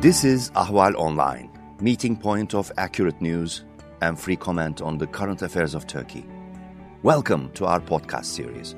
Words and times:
This 0.00 0.22
is 0.22 0.50
Ahval 0.50 0.94
Online, 0.94 1.50
meeting 1.80 2.16
point 2.16 2.54
of 2.54 2.70
accurate 2.76 3.20
news 3.20 3.64
and 4.00 4.16
free 4.16 4.36
comment 4.36 4.80
on 4.80 4.96
the 4.96 5.08
current 5.08 5.42
affairs 5.42 5.74
of 5.74 5.88
Turkey. 5.88 6.24
Welcome 7.02 7.50
to 7.54 7.66
our 7.66 7.80
podcast 7.80 8.26
series. 8.26 8.76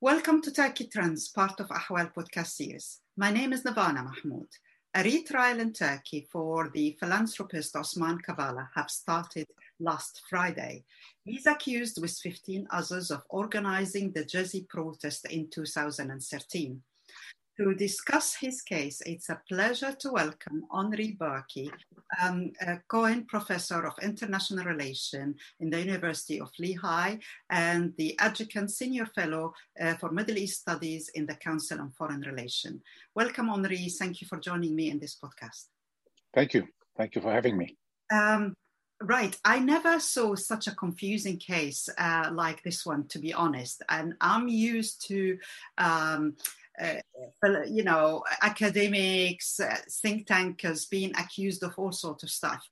Welcome 0.00 0.42
to 0.42 0.50
Turkey 0.50 0.88
Trends, 0.88 1.28
part 1.28 1.60
of 1.60 1.68
Ahval 1.68 2.12
podcast 2.12 2.48
series. 2.48 2.98
My 3.16 3.30
name 3.30 3.52
is 3.52 3.62
Nervana 3.62 4.02
Mahmoud. 4.02 4.48
A 4.92 5.04
retrial 5.04 5.60
in 5.60 5.72
Turkey 5.72 6.26
for 6.32 6.68
the 6.74 6.96
philanthropist 6.98 7.76
Osman 7.76 8.18
Kavala 8.26 8.70
have 8.74 8.90
started 8.90 9.46
last 9.78 10.22
Friday. 10.28 10.84
He's 11.26 11.46
accused 11.46 12.00
with 12.00 12.16
15 12.18 12.68
others 12.70 13.10
of 13.10 13.24
organizing 13.30 14.12
the 14.12 14.24
Gezi 14.24 14.68
protest 14.68 15.26
in 15.26 15.50
2013. 15.50 16.80
To 17.58 17.74
discuss 17.74 18.36
his 18.36 18.62
case, 18.62 19.00
it's 19.04 19.28
a 19.28 19.40
pleasure 19.48 19.92
to 19.98 20.12
welcome 20.12 20.66
Henri 20.70 21.16
Barkey, 21.18 21.68
um, 22.22 22.52
a 22.60 22.78
Cohen 22.86 23.24
Professor 23.24 23.84
of 23.86 23.94
International 24.02 24.64
Relations 24.66 25.34
in 25.58 25.70
the 25.70 25.80
University 25.80 26.38
of 26.38 26.50
Lehigh 26.60 27.16
and 27.50 27.92
the 27.96 28.16
Adjunct 28.20 28.70
Senior 28.70 29.06
Fellow 29.06 29.52
uh, 29.80 29.94
for 29.94 30.12
Middle 30.12 30.38
East 30.38 30.60
Studies 30.60 31.08
in 31.14 31.26
the 31.26 31.34
Council 31.34 31.80
on 31.80 31.90
Foreign 31.90 32.20
Relations. 32.20 32.82
Welcome, 33.16 33.48
Henri. 33.48 33.88
Thank 33.88 34.20
you 34.20 34.28
for 34.28 34.38
joining 34.38 34.76
me 34.76 34.90
in 34.90 35.00
this 35.00 35.16
podcast. 35.16 35.64
Thank 36.34 36.54
you. 36.54 36.68
Thank 36.96 37.16
you 37.16 37.22
for 37.22 37.32
having 37.32 37.56
me. 37.56 37.76
Um, 38.12 38.54
right. 39.00 39.36
I 39.44 39.58
never 39.58 40.00
saw 40.00 40.34
such 40.34 40.66
a 40.66 40.74
confusing 40.74 41.38
case 41.38 41.88
uh, 41.98 42.30
like 42.32 42.62
this 42.62 42.84
one, 42.84 43.08
to 43.08 43.18
be 43.18 43.32
honest. 43.32 43.82
And 43.88 44.14
I'm 44.20 44.48
used 44.48 45.06
to. 45.08 45.38
Um, 45.78 46.36
uh, 46.78 47.62
you 47.66 47.82
know, 47.82 48.22
academics, 48.42 49.60
uh, 49.60 49.74
think 50.02 50.26
tankers 50.26 50.84
being 50.84 51.10
accused 51.16 51.62
of 51.62 51.72
all 51.78 51.90
sorts 51.90 52.22
of 52.22 52.28
stuff. 52.28 52.68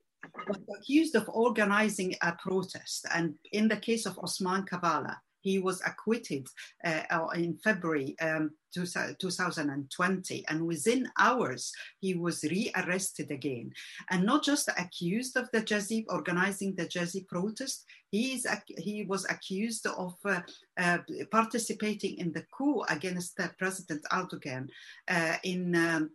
But 0.46 0.58
accused 0.78 1.14
of 1.14 1.28
organizing 1.32 2.14
a 2.22 2.32
protest. 2.32 3.06
And 3.14 3.36
in 3.52 3.68
the 3.68 3.78
case 3.78 4.04
of 4.04 4.18
Osman 4.18 4.64
Kavala, 4.64 5.16
he 5.44 5.58
was 5.58 5.80
acquitted 5.86 6.48
uh, 6.84 7.02
uh 7.10 7.28
in 7.36 7.56
February 7.62 8.16
um, 8.20 8.50
2020, 8.74 10.44
and 10.48 10.66
within 10.66 11.08
hours 11.18 11.72
he 12.00 12.14
was 12.14 12.42
rearrested 12.44 13.30
again, 13.30 13.70
and 14.10 14.24
not 14.24 14.42
just 14.42 14.68
accused 14.76 15.36
of 15.36 15.48
the 15.52 15.62
Gezi 15.62 16.04
organizing 16.08 16.74
the 16.74 16.86
Gezi 16.86 17.26
protest. 17.28 17.84
He 18.10 18.34
is 18.34 18.46
he 18.78 19.04
was 19.04 19.24
accused 19.28 19.86
of 19.86 20.14
uh, 20.24 20.40
uh, 20.78 20.98
participating 21.30 22.18
in 22.18 22.32
the 22.32 22.44
coup 22.56 22.82
against 22.88 23.38
uh, 23.40 23.48
President 23.58 24.02
Erdogan 24.12 24.68
uh, 25.08 25.36
in 25.42 25.74
um, 25.74 26.10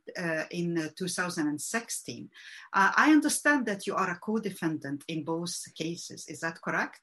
in 0.51 0.89
2016. 0.97 2.29
I 2.73 3.11
understand 3.11 3.65
that 3.65 3.85
you 3.85 3.95
are 3.95 4.11
a 4.11 4.19
co-defendant 4.19 5.03
in 5.07 5.23
both 5.23 5.55
cases. 5.77 6.25
Is 6.27 6.39
that 6.41 6.61
correct? 6.61 7.01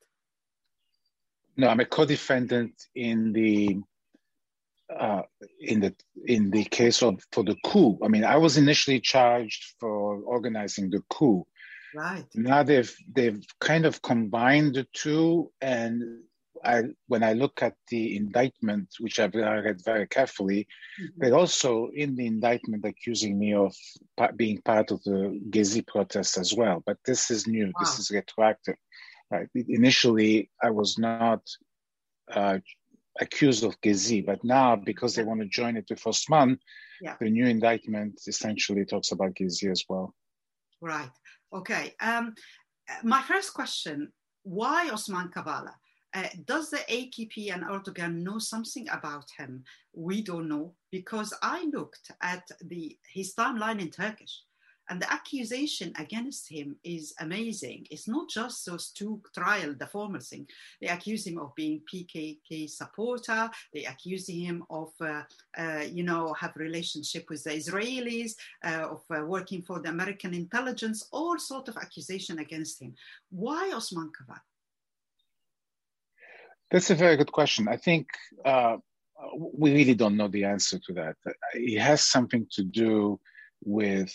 No, 1.56 1.68
I'm 1.68 1.80
a 1.80 1.84
co-defendant 1.84 2.74
in 2.94 3.32
the 3.32 3.78
uh, 4.94 5.22
in 5.60 5.80
the 5.80 5.94
in 6.26 6.50
the 6.50 6.64
case 6.64 7.02
of 7.02 7.20
for 7.32 7.42
the 7.42 7.56
coup. 7.64 7.98
I 8.02 8.08
mean, 8.08 8.24
I 8.24 8.36
was 8.36 8.56
initially 8.56 9.00
charged 9.00 9.74
for 9.80 10.20
organizing 10.22 10.90
the 10.90 11.02
coup. 11.10 11.46
Right. 11.94 12.24
Now 12.34 12.62
they've 12.62 12.94
they've 13.12 13.42
kind 13.60 13.86
of 13.86 14.02
combined 14.02 14.74
the 14.74 14.86
two, 14.92 15.50
and 15.60 16.20
I 16.64 16.82
when 17.08 17.22
I 17.22 17.32
look 17.32 17.62
at 17.62 17.74
the 17.88 18.16
indictment, 18.16 18.88
which 19.00 19.18
I've 19.18 19.34
read 19.34 19.80
very 19.84 20.06
carefully, 20.06 20.68
mm-hmm. 21.00 21.06
they're 21.16 21.38
also 21.38 21.88
in 21.94 22.14
the 22.16 22.26
indictment 22.26 22.84
accusing 22.84 23.38
me 23.38 23.54
of 23.54 23.74
being 24.36 24.60
part 24.62 24.90
of 24.90 25.02
the 25.04 25.40
Gezi 25.50 25.86
protests 25.86 26.36
as 26.36 26.54
well. 26.54 26.82
But 26.84 26.98
this 27.04 27.30
is 27.30 27.46
new. 27.46 27.66
Wow. 27.66 27.72
This 27.80 27.98
is 27.98 28.10
retroactive. 28.10 28.76
Right. 29.30 29.48
Initially, 29.54 30.50
I 30.62 30.70
was 30.70 30.98
not 30.98 31.42
uh, 32.32 32.58
accused 33.20 33.64
of 33.64 33.80
Gezi, 33.80 34.24
but 34.24 34.44
now 34.44 34.76
because 34.76 35.14
they 35.14 35.24
want 35.24 35.40
to 35.40 35.46
join 35.46 35.76
it 35.76 35.86
with 35.90 36.06
Osman, 36.06 36.58
yeah. 37.00 37.16
the 37.20 37.30
new 37.30 37.46
indictment 37.46 38.20
essentially 38.26 38.84
talks 38.84 39.12
about 39.12 39.34
Gezi 39.34 39.70
as 39.70 39.84
well. 39.88 40.14
Right. 40.80 41.10
Okay. 41.52 41.94
Um, 42.00 42.34
my 43.02 43.22
first 43.22 43.52
question: 43.52 44.12
Why 44.42 44.90
Osman 44.90 45.30
Kavala? 45.34 45.72
Uh, 46.14 46.28
does 46.46 46.70
the 46.70 46.78
AKP 46.78 47.52
and 47.52 47.64
Erdogan 47.64 48.22
know 48.22 48.38
something 48.38 48.86
about 48.90 49.26
him? 49.36 49.64
We 49.92 50.22
don't 50.22 50.48
know 50.48 50.74
because 50.90 51.34
I 51.42 51.68
looked 51.72 52.10
at 52.22 52.48
the 52.62 52.96
his 53.12 53.34
timeline 53.34 53.80
in 53.80 53.90
Turkish 53.90 54.42
and 54.88 55.00
the 55.00 55.12
accusation 55.12 55.92
against 55.98 56.48
him 56.48 56.76
is 56.84 57.14
amazing. 57.20 57.86
It's 57.90 58.08
not 58.08 58.28
just 58.28 58.66
those 58.66 58.90
two 58.90 59.20
trial, 59.34 59.74
the 59.78 59.86
former 59.86 60.20
thing. 60.20 60.46
They 60.80 60.88
accuse 60.88 61.26
him 61.26 61.38
of 61.38 61.54
being 61.54 61.82
PKK 61.92 62.70
supporter. 62.70 63.50
They 63.74 63.84
accuse 63.84 64.28
him 64.28 64.64
of, 64.70 64.92
uh, 65.00 65.22
uh, 65.58 65.84
you 65.90 66.04
know, 66.04 66.32
have 66.34 66.52
relationship 66.56 67.26
with 67.28 67.44
the 67.44 67.50
Israelis, 67.50 68.32
uh, 68.64 68.88
of 68.90 69.02
uh, 69.10 69.24
working 69.24 69.62
for 69.62 69.80
the 69.80 69.88
American 69.88 70.34
intelligence, 70.34 71.08
all 71.12 71.38
sort 71.38 71.68
of 71.68 71.76
accusation 71.76 72.38
against 72.38 72.80
him. 72.80 72.94
Why 73.30 73.72
Osman 73.74 74.10
Kavala? 74.16 74.40
That's 76.70 76.90
a 76.90 76.94
very 76.96 77.16
good 77.16 77.30
question. 77.30 77.68
I 77.68 77.76
think 77.76 78.08
uh, 78.44 78.76
we 79.34 79.72
really 79.72 79.94
don't 79.94 80.16
know 80.16 80.28
the 80.28 80.44
answer 80.44 80.78
to 80.86 80.92
that. 80.94 81.16
It 81.54 81.80
has 81.80 82.04
something 82.04 82.46
to 82.52 82.64
do 82.64 83.20
with 83.64 84.14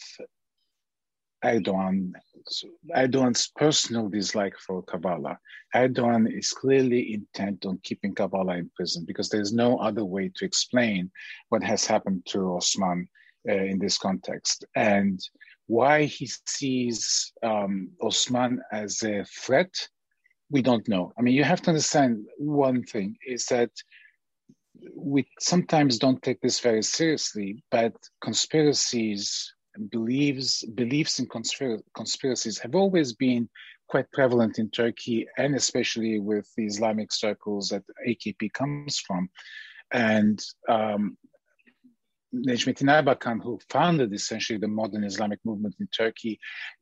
Erdogan, 1.43 2.13
Erdogan's 2.95 3.51
personal 3.55 4.09
dislike 4.09 4.55
for 4.57 4.83
Kavala. 4.83 5.37
Erdogan 5.75 6.27
is 6.31 6.51
clearly 6.51 7.13
intent 7.13 7.65
on 7.65 7.79
keeping 7.83 8.13
Kavala 8.13 8.59
in 8.59 8.69
prison 8.75 9.05
because 9.05 9.29
there's 9.29 9.53
no 9.53 9.77
other 9.77 10.05
way 10.05 10.31
to 10.35 10.45
explain 10.45 11.11
what 11.49 11.63
has 11.63 11.85
happened 11.85 12.25
to 12.27 12.55
Osman 12.55 13.07
uh, 13.49 13.53
in 13.53 13.79
this 13.79 13.97
context. 13.97 14.65
And 14.75 15.19
why 15.67 16.03
he 16.03 16.29
sees 16.45 17.31
um, 17.43 17.89
Osman 18.01 18.61
as 18.71 19.01
a 19.03 19.25
threat, 19.25 19.73
we 20.49 20.61
don't 20.61 20.87
know. 20.87 21.13
I 21.17 21.21
mean, 21.21 21.33
you 21.33 21.43
have 21.43 21.61
to 21.63 21.69
understand 21.69 22.25
one 22.37 22.83
thing 22.83 23.15
is 23.25 23.45
that 23.45 23.71
we 24.95 25.27
sometimes 25.39 25.97
don't 25.97 26.21
take 26.21 26.41
this 26.41 26.59
very 26.59 26.83
seriously, 26.83 27.63
but 27.71 27.93
conspiracies 28.21 29.53
believes 29.89 30.63
beliefs 30.75 31.19
in 31.19 31.27
conspir- 31.27 31.81
conspiracies 31.95 32.59
have 32.59 32.75
always 32.75 33.13
been 33.13 33.49
quite 33.87 34.11
prevalent 34.11 34.59
in 34.59 34.69
Turkey 34.69 35.27
and 35.37 35.55
especially 35.55 36.19
with 36.19 36.47
the 36.55 36.65
Islamic 36.65 37.11
circles 37.11 37.69
that 37.69 37.83
AKP 38.07 38.53
comes 38.53 38.99
from. 38.99 39.29
And 39.91 40.41
um, 40.69 41.17
Necmettin 42.33 42.87
Erbakan, 42.87 43.43
who 43.43 43.59
founded 43.69 44.13
essentially 44.13 44.57
the 44.57 44.67
modern 44.67 45.03
Islamic 45.03 45.39
movement 45.43 45.75
in 45.81 45.87
Turkey, 45.87 46.39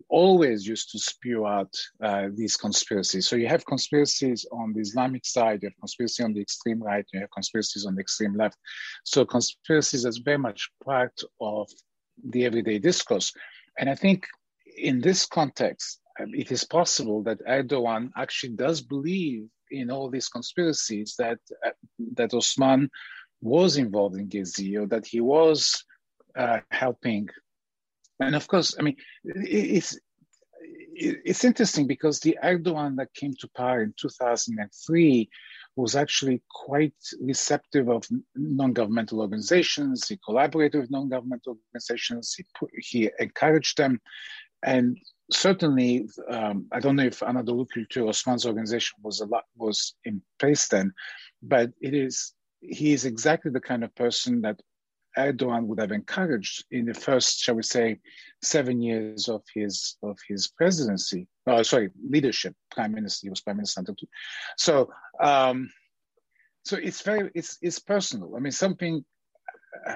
always 0.08 0.68
used 0.68 0.92
to 0.92 1.00
spew 1.00 1.48
out 1.48 1.74
uh, 2.04 2.28
these 2.36 2.56
conspiracies. 2.56 3.28
So 3.28 3.36
you 3.36 3.48
have 3.48 3.66
conspiracies 3.66 4.46
on 4.52 4.74
the 4.74 4.82
Islamic 4.82 5.26
side, 5.26 5.64
you 5.64 5.70
have 5.70 5.80
conspiracy 5.80 6.24
on 6.24 6.34
the 6.34 6.42
extreme 6.42 6.82
right, 6.82 7.06
you 7.12 7.20
have 7.20 7.32
conspiracies 7.32 7.88
on 7.88 7.96
the 7.96 8.02
extreme 8.02 8.36
left. 8.36 8.58
So 9.04 9.26
conspiracies 9.26 10.06
is 10.06 10.20
very 10.20 10.38
much 10.38 10.70
part 10.86 11.20
of 11.42 11.68
the 12.24 12.46
everyday 12.46 12.80
discourse. 12.80 13.34
And 13.78 13.90
I 13.90 13.96
think 13.96 14.28
in 14.78 15.02
this 15.02 15.25
context, 15.25 16.00
um, 16.19 16.31
it 16.34 16.52
is 16.52 16.63
possible 16.63 17.24
that 17.24 17.46
Erdogan 17.46 18.12
actually 18.18 18.53
does 18.53 18.81
believe 18.81 19.47
in 19.72 19.91
all 19.91 20.09
these 20.09 20.30
conspiracies 20.30 21.16
that 21.18 21.40
uh, 21.66 21.71
that 22.16 22.33
Osman 22.33 22.89
was 23.42 23.77
involved 23.77 24.18
in 24.18 24.27
Gezi 24.27 24.77
or 24.77 24.88
that 24.88 25.06
he 25.06 25.21
was 25.21 25.83
uh, 26.38 26.60
helping. 26.71 27.30
And 28.19 28.36
of 28.36 28.48
course, 28.48 28.75
I 28.77 28.81
mean, 28.81 28.98
it's 29.24 29.98
it's 31.01 31.45
interesting 31.45 31.88
because 31.88 32.19
the 32.19 32.38
Erdogan 32.44 32.98
that 32.98 33.13
came 33.13 33.33
to 33.39 33.50
power 33.56 33.81
in 33.83 33.94
2003 33.98 35.30
was 35.75 35.95
actually 35.95 36.42
quite 36.50 36.94
receptive 37.21 37.89
of 37.89 38.04
non-governmental 38.36 39.21
organizations. 39.21 40.07
He 40.07 40.19
collaborated 40.25 40.81
with 40.81 40.92
non-governmental 40.92 41.57
organizations. 41.57 42.33
He, 42.33 42.45
put, 42.57 42.69
he 42.74 43.10
encouraged 43.19 43.77
them, 43.77 44.00
and 44.63 44.98
certainly, 45.31 46.07
um, 46.30 46.68
I 46.71 46.80
don't 46.80 46.95
know 46.95 47.06
if 47.06 47.19
Anadolu 47.19 47.68
Kültür 47.68 48.07
Osman's 48.10 48.45
organization 48.45 48.98
was 49.01 49.21
a 49.21 49.25
lot 49.25 49.45
was 49.56 49.95
in 50.06 50.21
place 50.39 50.68
then, 50.68 50.92
but 51.42 51.72
it 51.81 51.94
is 51.94 52.33
he 52.62 52.92
is 52.92 53.06
exactly 53.06 53.51
the 53.51 53.62
kind 53.62 53.83
of 53.83 53.95
person 53.95 54.42
that 54.42 54.60
Erdogan 55.18 55.66
would 55.68 55.80
have 55.80 55.92
encouraged 55.92 56.66
in 56.72 56.86
the 56.86 56.94
first, 56.94 57.40
shall 57.40 57.56
we 57.56 57.64
say, 57.64 58.00
seven 58.42 58.82
years 58.82 59.28
of 59.28 59.44
his 59.54 59.98
of 60.04 60.18
his 60.28 60.48
presidency. 60.48 61.28
Oh, 61.48 61.64
sorry, 61.64 61.90
leadership. 62.08 62.56
Prime 62.72 62.94
minister. 62.94 63.26
He 63.26 63.30
was 63.30 63.42
prime 63.42 63.58
minister. 63.58 63.84
So, 64.58 64.90
um, 65.22 65.70
so 66.64 66.78
it's 66.78 67.02
very 67.02 67.32
it's 67.34 67.58
it's 67.62 67.80
personal. 67.80 68.36
I 68.36 68.40
mean, 68.40 68.52
something 68.52 69.04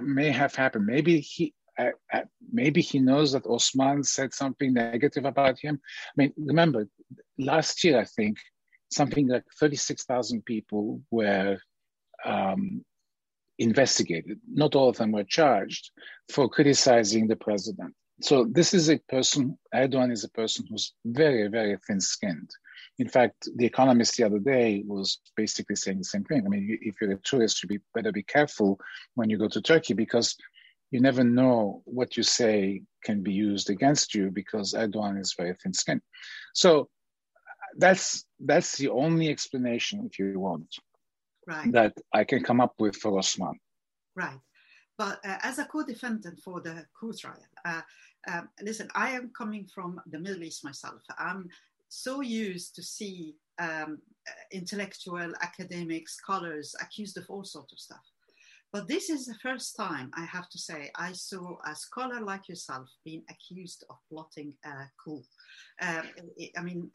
may 0.02 0.32
have 0.32 0.56
happened. 0.56 0.86
Maybe 0.86 1.20
he 1.20 1.54
uh, 1.78 1.92
uh, 2.12 2.22
maybe 2.52 2.82
he 2.82 3.00
knows 3.00 3.32
that 3.32 3.48
Osman 3.48 4.04
said 4.04 4.34
something 4.34 4.74
negative 4.74 5.26
about 5.26 5.60
him. 5.60 5.80
I 5.84 6.14
mean, 6.18 6.34
remember 6.38 6.88
last 7.38 7.84
year 7.84 8.00
I 8.00 8.06
think 8.06 8.38
something 8.92 9.28
like 9.28 9.46
thirty 9.60 9.76
six 9.76 10.04
thousand 10.06 10.46
people 10.46 11.02
were 11.12 11.58
um, 12.26 12.84
investigated. 13.64 14.40
Not 14.52 14.76
all 14.76 14.90
of 14.90 14.98
them 14.98 15.12
were 15.12 15.24
charged 15.24 15.92
for 16.32 16.50
criticizing 16.50 17.28
the 17.28 17.36
president. 17.36 17.94
So 18.22 18.46
this 18.46 18.74
is 18.74 18.90
a 18.90 19.00
person. 19.10 19.58
Erdogan 19.74 20.12
is 20.12 20.24
a 20.24 20.30
person 20.30 20.66
who's 20.70 20.94
very 21.04 21.48
very 21.48 21.78
thin 21.88 22.00
skinned. 22.00 22.50
In 23.00 23.08
fact, 23.08 23.50
The 23.56 23.66
Economist 23.66 24.18
the 24.18 24.24
other 24.24 24.40
day 24.40 24.84
was 24.86 25.20
basically 25.36 25.76
saying 25.76 25.98
the 25.98 26.04
same 26.04 26.24
thing. 26.26 26.44
I 26.46 26.50
mean, 26.50 26.78
if 26.82 26.96
you're 27.02 27.12
a 27.12 27.18
tourist, 27.18 27.64
you 27.64 27.68
be, 27.68 27.80
better 27.96 28.12
be 28.12 28.22
careful 28.24 28.80
when 29.16 29.32
you 29.32 29.40
go 29.40 29.48
to 29.48 29.62
Turkey 29.62 29.96
because 29.96 30.36
you 30.92 31.02
never 31.02 31.24
know 31.24 31.82
what 31.86 32.16
you 32.18 32.24
say 32.24 32.84
can 33.04 33.24
be 33.24 33.34
used 33.34 33.72
against 33.72 34.14
you 34.14 34.30
because 34.30 34.74
Erdogan 34.74 35.20
is 35.20 35.34
very 35.36 35.56
thin-skinned. 35.56 36.04
So 36.54 36.88
that's 37.78 38.26
that's 38.40 38.78
the 38.78 38.90
only 38.90 39.30
explanation, 39.30 40.08
if 40.10 40.20
you 40.20 40.40
want, 40.40 40.68
right. 41.48 41.72
that 41.72 41.94
I 42.14 42.24
can 42.24 42.44
come 42.44 42.62
up 42.62 42.74
with 42.80 42.96
for 42.96 43.18
Osman. 43.18 43.60
Right. 44.16 44.40
But 44.98 45.20
uh, 45.26 45.38
as 45.42 45.60
a 45.60 45.66
co-defendant 45.66 46.40
for 46.44 46.62
the 46.62 46.86
coup 46.98 47.14
trial, 47.14 47.38
uh, 47.66 47.82
um, 48.32 48.50
listen, 48.62 48.88
I 48.96 49.12
am 49.12 49.32
coming 49.36 49.68
from 49.74 50.00
the 50.06 50.20
Middle 50.20 50.44
East 50.44 50.64
myself. 50.64 51.02
I'm 51.18 51.50
so 51.90 52.22
used 52.22 52.76
to 52.76 52.84
see 52.84 53.36
um, 53.60 54.00
intellectual, 54.52 55.34
academic 55.42 56.10
scholars 56.10 56.76
accused 56.82 57.18
of 57.18 57.26
all 57.30 57.44
sorts 57.44 57.74
of 57.74 57.80
stuff. 57.80 58.06
But 58.72 58.88
this 58.88 59.12
is 59.12 59.28
the 59.28 59.36
first 59.36 59.76
time, 59.76 60.10
I 60.16 60.26
have 60.26 60.50
to 60.50 60.58
say, 60.58 60.90
I 60.96 61.12
saw 61.12 61.58
a 61.64 61.76
scholar 61.76 62.22
like 62.22 62.50
yourself 62.50 62.90
being 63.06 63.24
accused 63.30 63.84
of 63.88 63.98
plotting 64.10 64.56
a 64.66 64.90
coup. 65.04 65.22
Um, 65.80 66.10
I 66.58 66.62
mean, 66.64 66.90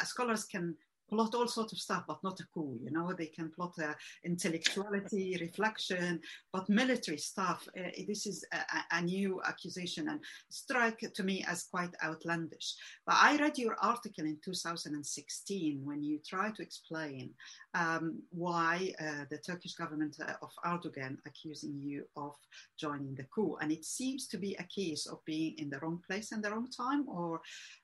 uh, 0.00 0.04
scholars 0.04 0.44
can 0.44 0.76
plot 1.08 1.34
all 1.34 1.46
sorts 1.46 1.72
of 1.72 1.78
stuff, 1.78 2.04
but 2.06 2.22
not 2.22 2.40
a 2.40 2.44
coup. 2.52 2.78
You 2.82 2.90
know, 2.90 3.12
they 3.12 3.26
can 3.26 3.50
plot 3.50 3.74
uh, 3.82 3.94
intellectuality, 4.24 5.36
reflection, 5.40 6.20
but 6.52 6.68
military 6.68 7.18
stuff. 7.18 7.66
Uh, 7.78 7.90
this 8.06 8.26
is 8.26 8.44
a, 8.52 8.96
a, 8.96 9.02
new 9.02 9.40
accusation 9.46 10.08
and 10.08 10.20
strike 10.48 11.00
to 11.14 11.22
me 11.22 11.44
as 11.46 11.64
quite 11.64 11.94
outlandish. 12.02 12.74
But 13.06 13.16
I 13.18 13.36
read 13.36 13.58
your 13.58 13.76
article 13.82 14.24
in 14.24 14.38
2016 14.44 15.80
when 15.84 16.02
you 16.02 16.20
try 16.26 16.50
to 16.50 16.62
explain 16.62 17.30
um, 17.74 18.22
why 18.30 18.92
uh, 19.00 19.24
the 19.30 19.38
Turkish 19.38 19.74
government 19.74 20.16
uh, 20.20 20.34
of 20.42 20.50
Erdogan 20.64 21.18
accusing 21.26 21.80
you 21.80 22.04
of 22.16 22.34
joining 22.78 23.14
the 23.14 23.26
coup, 23.34 23.56
and 23.60 23.70
it 23.70 23.84
seems 23.84 24.26
to 24.28 24.38
be 24.38 24.54
a 24.54 24.64
case 24.64 25.06
of 25.06 25.24
being 25.24 25.54
in 25.58 25.70
the 25.70 25.78
wrong 25.80 26.00
place 26.06 26.32
and 26.32 26.42
the 26.42 26.50
wrong 26.50 26.68
time. 26.70 27.04
Or 27.08 27.40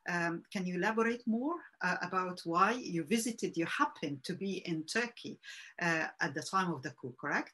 um, 0.08 0.42
can 0.52 0.66
you 0.66 0.76
elaborate 0.76 1.22
more 1.26 1.56
uh, 1.82 1.96
about 2.02 2.40
why 2.44 2.72
you 2.72 3.04
visited? 3.04 3.56
You 3.56 3.66
happened 3.66 4.24
to 4.24 4.34
be 4.34 4.62
in 4.66 4.84
Turkey 4.84 5.38
uh, 5.80 6.06
at 6.20 6.34
the 6.34 6.42
time 6.42 6.72
of 6.72 6.82
the 6.82 6.90
coup, 6.90 7.14
correct? 7.20 7.52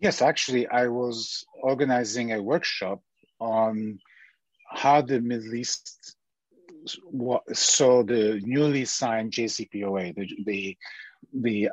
Yes, 0.00 0.20
actually, 0.20 0.66
I 0.66 0.88
was 0.88 1.44
organizing 1.62 2.32
a 2.32 2.42
workshop 2.42 3.00
on 3.38 3.98
how 4.68 5.02
the 5.02 5.20
Middle 5.20 5.54
East 5.54 6.16
saw 7.52 8.02
the 8.02 8.40
newly 8.42 8.84
signed 8.84 9.32
JCPOA, 9.32 10.14
the, 10.16 10.44
the 10.44 10.76
the 11.32 11.70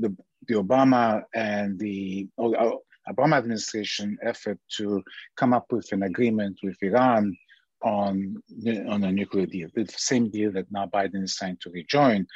the, 0.00 0.16
the 0.48 0.54
Obama 0.54 1.22
and 1.34 1.78
the 1.78 2.28
Obama 2.38 3.36
administration 3.36 4.16
effort 4.22 4.58
to 4.76 5.02
come 5.36 5.52
up 5.52 5.66
with 5.70 5.92
an 5.92 6.02
agreement 6.02 6.58
with 6.62 6.76
Iran 6.82 7.36
on 7.82 8.42
on 8.88 9.04
a 9.04 9.12
nuclear 9.12 9.46
deal, 9.46 9.68
the 9.74 9.86
same 9.96 10.30
deal 10.30 10.52
that 10.52 10.70
now 10.70 10.86
Biden 10.86 11.22
is 11.22 11.36
trying 11.36 11.58
to 11.62 11.70
rejoin. 11.70 12.26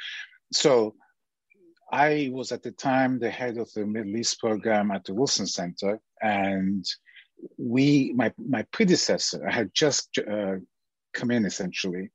So 0.51 0.95
I 1.91 2.29
was 2.33 2.51
at 2.51 2.63
the 2.63 2.71
time 2.71 3.19
the 3.19 3.29
head 3.29 3.57
of 3.57 3.71
the 3.73 3.85
Middle 3.85 4.15
East 4.17 4.39
program 4.39 4.91
at 4.91 5.03
the 5.03 5.13
Wilson 5.13 5.47
Center, 5.47 5.99
and 6.21 6.85
we, 7.57 8.13
my 8.15 8.33
my 8.37 8.63
predecessor, 8.71 9.47
I 9.47 9.53
had 9.53 9.71
just 9.73 10.17
uh, 10.17 10.55
come 11.13 11.31
in 11.31 11.45
essentially, 11.45 12.09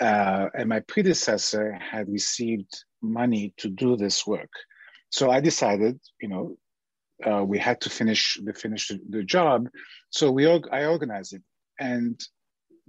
uh, 0.00 0.48
and 0.54 0.68
my 0.68 0.80
predecessor 0.80 1.72
had 1.72 2.08
received 2.08 2.84
money 3.00 3.54
to 3.58 3.68
do 3.68 3.96
this 3.96 4.26
work. 4.26 4.50
So 5.10 5.30
I 5.30 5.40
decided, 5.40 5.98
you 6.20 6.28
know, 6.28 6.56
uh, 7.24 7.44
we 7.44 7.58
had 7.58 7.80
to 7.82 7.90
finish 7.90 8.38
the 8.42 8.52
finish 8.52 8.88
the, 8.88 9.00
the 9.08 9.22
job. 9.22 9.68
So 10.10 10.30
we 10.30 10.46
I 10.46 10.86
organized 10.86 11.34
it, 11.34 11.42
and 11.80 12.20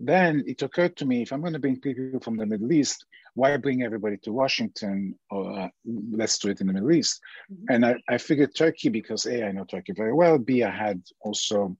then 0.05 0.43
it 0.45 0.61
occurred 0.61 0.95
to 0.97 1.05
me 1.05 1.21
if 1.21 1.31
I'm 1.31 1.41
going 1.41 1.53
to 1.53 1.59
bring 1.59 1.79
people 1.79 2.19
from 2.19 2.37
the 2.37 2.45
Middle 2.45 2.71
East, 2.71 3.05
why 3.35 3.57
bring 3.57 3.83
everybody 3.83 4.17
to 4.17 4.31
Washington? 4.31 5.17
Or 5.31 5.59
uh, 5.59 5.69
let's 5.85 6.37
do 6.37 6.49
it 6.49 6.61
in 6.61 6.67
the 6.67 6.73
Middle 6.73 6.91
East. 6.91 7.19
Mm-hmm. 7.51 7.73
And 7.73 7.85
I, 7.85 7.95
I 8.09 8.17
figured 8.17 8.55
Turkey 8.55 8.89
because 8.89 9.25
a 9.25 9.45
I 9.45 9.51
know 9.51 9.65
Turkey 9.65 9.93
very 9.93 10.13
well. 10.13 10.37
B 10.37 10.63
I 10.63 10.69
had 10.69 11.01
also 11.21 11.75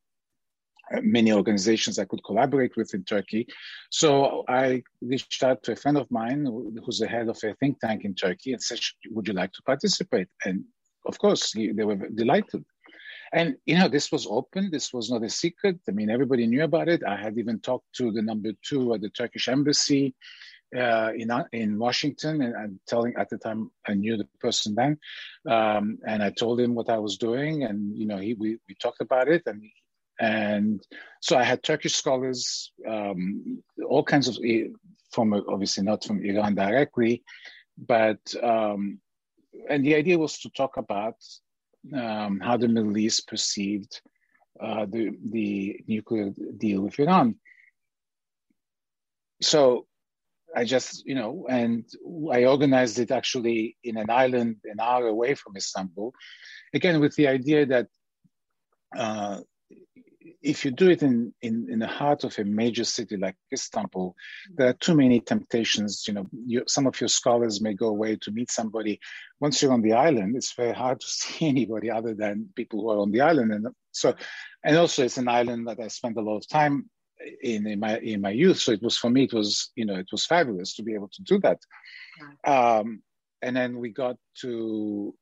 uh, 0.93 0.99
many 1.01 1.31
organizations 1.31 1.99
I 1.99 2.05
could 2.05 2.23
collaborate 2.23 2.75
with 2.75 2.93
in 2.93 3.03
Turkey. 3.03 3.47
So 3.89 4.43
I 4.47 4.83
reached 5.01 5.43
out 5.43 5.63
to 5.63 5.73
a 5.73 5.75
friend 5.75 5.97
of 5.97 6.09
mine 6.09 6.45
who's 6.83 6.99
the 6.99 7.07
head 7.07 7.29
of 7.29 7.37
a 7.43 7.53
think 7.55 7.79
tank 7.79 8.03
in 8.03 8.15
Turkey 8.15 8.53
and 8.53 8.61
said, 8.61 8.79
Would 9.11 9.27
you 9.27 9.33
like 9.33 9.51
to 9.53 9.61
participate? 9.63 10.27
And 10.45 10.63
of 11.05 11.17
course, 11.19 11.53
they 11.53 11.83
were 11.83 11.95
delighted. 11.95 12.63
And 13.33 13.55
you 13.65 13.77
know, 13.77 13.87
this 13.87 14.11
was 14.11 14.27
open. 14.29 14.69
This 14.71 14.93
was 14.93 15.09
not 15.09 15.23
a 15.23 15.29
secret. 15.29 15.79
I 15.89 15.91
mean, 15.91 16.09
everybody 16.09 16.45
knew 16.45 16.63
about 16.63 16.87
it. 16.87 17.01
I 17.03 17.17
had 17.17 17.37
even 17.37 17.59
talked 17.59 17.91
to 17.95 18.11
the 18.11 18.21
number 18.21 18.51
two 18.61 18.93
at 18.93 19.01
the 19.01 19.09
Turkish 19.09 19.47
embassy 19.47 20.15
uh, 20.77 21.11
in 21.15 21.31
in 21.51 21.79
Washington, 21.79 22.41
and, 22.41 22.55
and, 22.55 22.79
telling 22.87 23.15
at 23.17 23.29
the 23.29 23.37
time 23.37 23.71
I 23.87 23.93
knew 23.95 24.17
the 24.17 24.27
person 24.39 24.75
then, 24.75 24.97
um, 25.49 25.97
and 26.07 26.23
I 26.23 26.29
told 26.29 26.59
him 26.59 26.75
what 26.75 26.89
I 26.89 26.97
was 26.99 27.17
doing, 27.17 27.63
and 27.63 27.97
you 27.97 28.05
know, 28.05 28.17
he 28.17 28.33
we, 28.35 28.59
we 28.67 28.75
talked 28.75 29.01
about 29.01 29.27
it, 29.27 29.43
and 29.45 29.63
and 30.19 30.81
so 31.21 31.37
I 31.37 31.43
had 31.43 31.63
Turkish 31.63 31.95
scholars, 31.95 32.71
um, 32.87 33.63
all 33.87 34.03
kinds 34.03 34.27
of, 34.27 34.37
from 35.11 35.33
obviously 35.33 35.83
not 35.83 36.03
from 36.03 36.23
Iran 36.23 36.55
directly, 36.55 37.23
but, 37.77 38.21
um, 38.41 38.99
and 39.69 39.83
the 39.83 39.95
idea 39.95 40.17
was 40.17 40.39
to 40.39 40.49
talk 40.51 40.77
about 40.77 41.15
um, 41.91 42.39
how 42.39 42.57
the 42.57 42.67
Middle 42.67 42.97
East 42.97 43.27
perceived 43.27 44.01
uh, 44.61 44.85
the, 44.85 45.11
the 45.31 45.79
nuclear 45.87 46.31
deal 46.57 46.81
with 46.81 46.99
Iran. 46.99 47.35
So 49.41 49.87
I 50.55 50.63
just, 50.63 51.05
you 51.05 51.15
know, 51.15 51.47
and 51.49 51.85
I 52.31 52.45
organized 52.45 52.99
it 52.99 53.11
actually 53.11 53.77
in 53.83 53.97
an 53.97 54.09
island 54.09 54.57
an 54.65 54.79
hour 54.79 55.07
away 55.07 55.33
from 55.35 55.57
Istanbul, 55.57 56.13
again 56.73 56.99
with 56.99 57.15
the 57.15 57.27
idea 57.27 57.65
that 57.65 57.87
uh, 58.95 59.39
if 60.43 60.65
you 60.65 60.71
do 60.71 60.89
it 60.89 61.01
in, 61.01 61.33
in, 61.41 61.67
in 61.69 61.79
the 61.79 61.87
heart 61.87 62.25
of 62.25 62.37
a 62.37 62.43
major 62.43 62.83
city 62.83 63.15
like 63.15 63.35
Istanbul, 63.51 64.13
there 64.55 64.67
are 64.67 64.73
too 64.73 64.93
many 64.93 65.21
temptations. 65.21 66.03
You 66.05 66.15
know, 66.15 66.27
you, 66.45 66.63
some 66.67 66.85
of 66.85 66.99
your 66.99 67.07
scholars 67.07 67.61
may 67.61 67.73
go 67.73 67.87
away 67.87 68.17
to 68.17 68.31
meet 68.31 68.51
somebody. 68.51 68.99
Once 69.39 69.61
you're 69.61 69.71
on 69.71 69.81
the 69.81 69.93
island, 69.93 70.35
it's 70.35 70.53
very 70.53 70.73
hard 70.73 70.99
to 70.99 71.07
see 71.09 71.47
anybody 71.47 71.89
other 71.89 72.13
than 72.13 72.49
people 72.55 72.81
who 72.81 72.89
are 72.91 72.99
on 72.99 73.11
the 73.11 73.21
island. 73.21 73.53
And 73.53 73.67
so, 73.91 74.13
and 74.63 74.77
also 74.77 75.05
it's 75.05 75.17
an 75.17 75.29
island 75.29 75.67
that 75.67 75.79
I 75.79 75.87
spent 75.87 76.17
a 76.17 76.21
lot 76.21 76.37
of 76.37 76.47
time 76.47 76.89
in, 77.41 77.65
in 77.65 77.79
my 77.79 77.99
in 77.99 78.19
my 78.19 78.31
youth. 78.31 78.59
So 78.59 78.73
it 78.73 78.83
was 78.83 78.97
for 78.97 79.09
me, 79.09 79.23
it 79.23 79.33
was 79.33 79.71
you 79.75 79.85
know, 79.85 79.95
it 79.95 80.09
was 80.11 80.25
fabulous 80.25 80.75
to 80.75 80.83
be 80.83 80.93
able 80.93 81.09
to 81.09 81.23
do 81.23 81.39
that. 81.39 81.59
Um, 82.45 83.01
and 83.41 83.55
then 83.55 83.77
we 83.77 83.91
got 83.91 84.17
to 84.41 85.15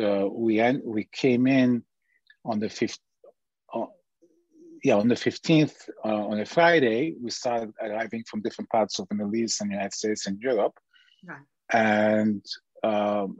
uh, 0.00 0.26
we 0.30 0.60
en- 0.60 0.82
we 0.84 1.08
came 1.10 1.48
in 1.48 1.82
on 2.44 2.60
the 2.60 2.68
fifth 2.68 2.98
yeah, 4.84 4.96
on 4.96 5.08
the 5.08 5.14
15th, 5.14 5.88
uh, 6.04 6.08
on 6.08 6.40
a 6.40 6.44
Friday, 6.46 7.14
we 7.20 7.30
started 7.30 7.72
arriving 7.82 8.24
from 8.28 8.42
different 8.42 8.70
parts 8.70 8.98
of 8.98 9.08
the 9.08 9.14
Middle 9.14 9.34
East 9.34 9.60
and 9.60 9.70
United 9.70 9.94
States 9.94 10.26
and 10.26 10.40
Europe. 10.40 10.74
Right. 11.24 11.38
And 11.72 12.44
um, 12.82 13.38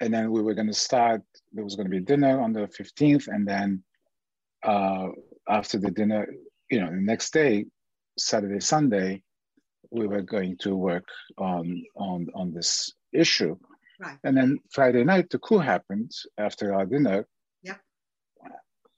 and 0.00 0.12
then 0.12 0.30
we 0.30 0.42
were 0.42 0.54
going 0.54 0.66
to 0.66 0.72
start, 0.72 1.22
there 1.52 1.64
was 1.64 1.76
going 1.76 1.86
to 1.86 1.90
be 1.90 2.00
dinner 2.00 2.40
on 2.40 2.52
the 2.52 2.60
15th. 2.60 3.28
And 3.28 3.46
then 3.46 3.82
uh, 4.62 5.08
after 5.48 5.78
the 5.78 5.90
dinner, 5.90 6.26
you 6.70 6.80
know, 6.80 6.90
the 6.90 6.96
next 6.96 7.32
day, 7.32 7.66
Saturday, 8.18 8.60
Sunday, 8.60 9.22
we 9.90 10.06
were 10.06 10.22
going 10.22 10.56
to 10.58 10.74
work 10.74 11.06
on, 11.36 11.84
on, 11.96 12.28
on 12.34 12.52
this 12.52 12.92
issue. 13.12 13.56
Right. 13.98 14.16
And 14.24 14.34
then 14.34 14.58
Friday 14.70 15.04
night, 15.04 15.28
the 15.28 15.38
coup 15.38 15.58
happened 15.58 16.12
after 16.38 16.74
our 16.74 16.86
dinner. 16.86 17.26
Yeah. 17.62 17.76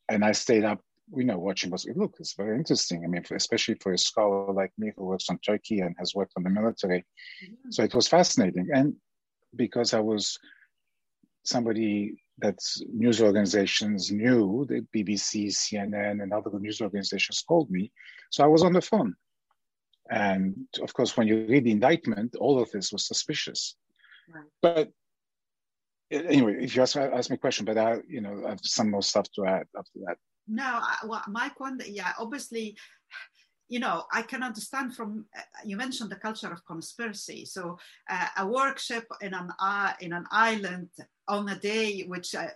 And 0.09 0.25
I 0.25 0.33
stayed 0.33 0.64
up 0.64 0.81
you 1.14 1.25
know, 1.25 1.38
watching 1.38 1.71
was 1.71 1.87
look, 1.97 2.16
it's 2.18 2.35
very 2.35 2.56
interesting. 2.56 3.04
I 3.04 3.09
mean, 3.09 3.25
for, 3.25 3.37
especially 3.37 3.75
for 3.80 3.92
a 3.92 3.99
scholar 3.99 4.52
like 4.52 4.73
me 4.78 4.92
who 4.97 5.04
works 5.04 5.28
on 5.28 5.38
Turkey 5.38 5.80
and 5.80 5.94
has 5.99 6.14
worked 6.14 6.32
on 6.37 6.42
the 6.42 6.50
military. 6.50 7.00
Mm-hmm. 7.44 7.71
So 7.71 7.82
it 7.82 7.94
was 7.94 8.09
fascinating. 8.09 8.68
And 8.73 8.94
because 9.56 9.94
I 9.94 10.00
was 10.00 10.38
somebody 11.44 12.14
that 12.38 12.59
news 12.92 13.21
organizations 13.21 14.11
knew, 14.11 14.66
the 14.68 14.87
BBC, 14.94 15.49
CNN, 15.49 16.23
and 16.23 16.32
other 16.32 16.50
news 16.59 16.80
organizations 16.80 17.44
called 17.47 17.71
me. 17.71 17.92
So 18.30 18.44
I 18.44 18.47
was 18.47 18.62
on 18.62 18.73
the 18.73 18.80
phone. 18.80 19.14
And 20.11 20.66
of 20.82 20.92
course, 20.94 21.16
when 21.16 21.28
you 21.28 21.47
read 21.47 21.64
the 21.64 21.71
indictment, 21.71 22.35
all 22.37 22.61
of 22.61 22.71
this 22.71 22.92
was 22.92 23.06
suspicious. 23.06 23.76
Right. 24.28 24.44
But 24.61 24.90
anyway, 26.11 26.56
if 26.64 26.75
you 26.75 26.82
ask, 26.82 26.97
ask 26.97 27.30
me 27.30 27.35
a 27.35 27.38
question, 27.38 27.64
but 27.64 27.78
I, 27.78 27.99
you 28.09 28.21
know, 28.21 28.42
I 28.47 28.50
have 28.50 28.61
some 28.62 28.90
more 28.90 29.02
stuff 29.02 29.26
to 29.35 29.47
add 29.47 29.66
after 29.76 29.99
that. 30.06 30.16
No, 30.49 30.64
I, 30.64 30.96
well, 31.06 31.22
Mike, 31.28 31.58
one, 31.61 31.80
yeah, 31.87 32.12
obviously, 32.18 32.76
you 33.68 33.78
know, 33.78 34.04
I 34.12 34.20
can 34.22 34.42
understand 34.42 34.94
from 34.94 35.25
uh, 35.34 35.40
you 35.64 35.78
mentioned 35.78 36.11
the 36.11 36.16
culture 36.16 36.52
of 36.52 36.64
conspiracy. 36.66 37.46
So 37.46 37.78
uh, 38.11 38.26
a 38.37 38.46
workshop 38.46 39.04
in 39.22 39.32
an 39.32 39.50
uh, 39.58 39.92
in 40.00 40.12
an 40.12 40.26
island 40.30 40.90
on 41.26 41.49
a 41.49 41.58
day 41.58 42.02
which 42.02 42.34
uh, 42.34 42.49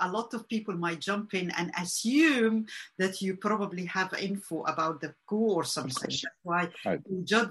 a 0.00 0.08
lot 0.10 0.34
of 0.34 0.48
people 0.48 0.76
might 0.76 1.00
jump 1.00 1.32
in 1.32 1.50
and 1.52 1.72
assume 1.80 2.66
that 2.98 3.22
you 3.22 3.36
probably 3.36 3.86
have 3.86 4.12
info 4.20 4.62
about 4.64 5.00
the 5.00 5.14
coup 5.26 5.54
or 5.58 5.64
something. 5.64 6.10
That's 6.10 6.26
why 6.42 6.68
right. 6.84 7.00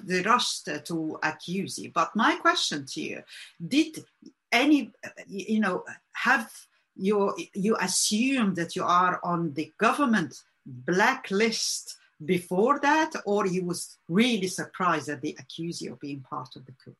they 0.05 0.21
rushed 0.21 0.69
to 0.85 1.19
accuse 1.23 1.79
you. 1.79 1.91
But 1.91 2.15
my 2.15 2.35
question 2.35 2.85
to 2.93 3.01
you: 3.01 3.23
Did 3.65 4.05
any, 4.51 4.91
you 5.27 5.61
know, 5.61 5.83
have 6.13 6.51
you 6.99 7.35
you 7.53 7.77
assume 7.79 8.55
that 8.55 8.75
you 8.75 8.83
are 8.83 9.19
on 9.23 9.53
the 9.53 9.71
government 9.77 10.43
blacklist? 10.65 11.99
before 12.25 12.79
that, 12.79 13.11
or 13.25 13.47
you 13.47 13.65
was 13.65 13.97
really 14.07 14.47
surprised 14.47 15.07
that 15.07 15.21
they 15.21 15.35
accuse 15.39 15.81
you 15.81 15.93
of 15.93 15.99
being 15.99 16.21
part 16.21 16.55
of 16.55 16.65
the 16.65 16.73
coup? 16.83 16.95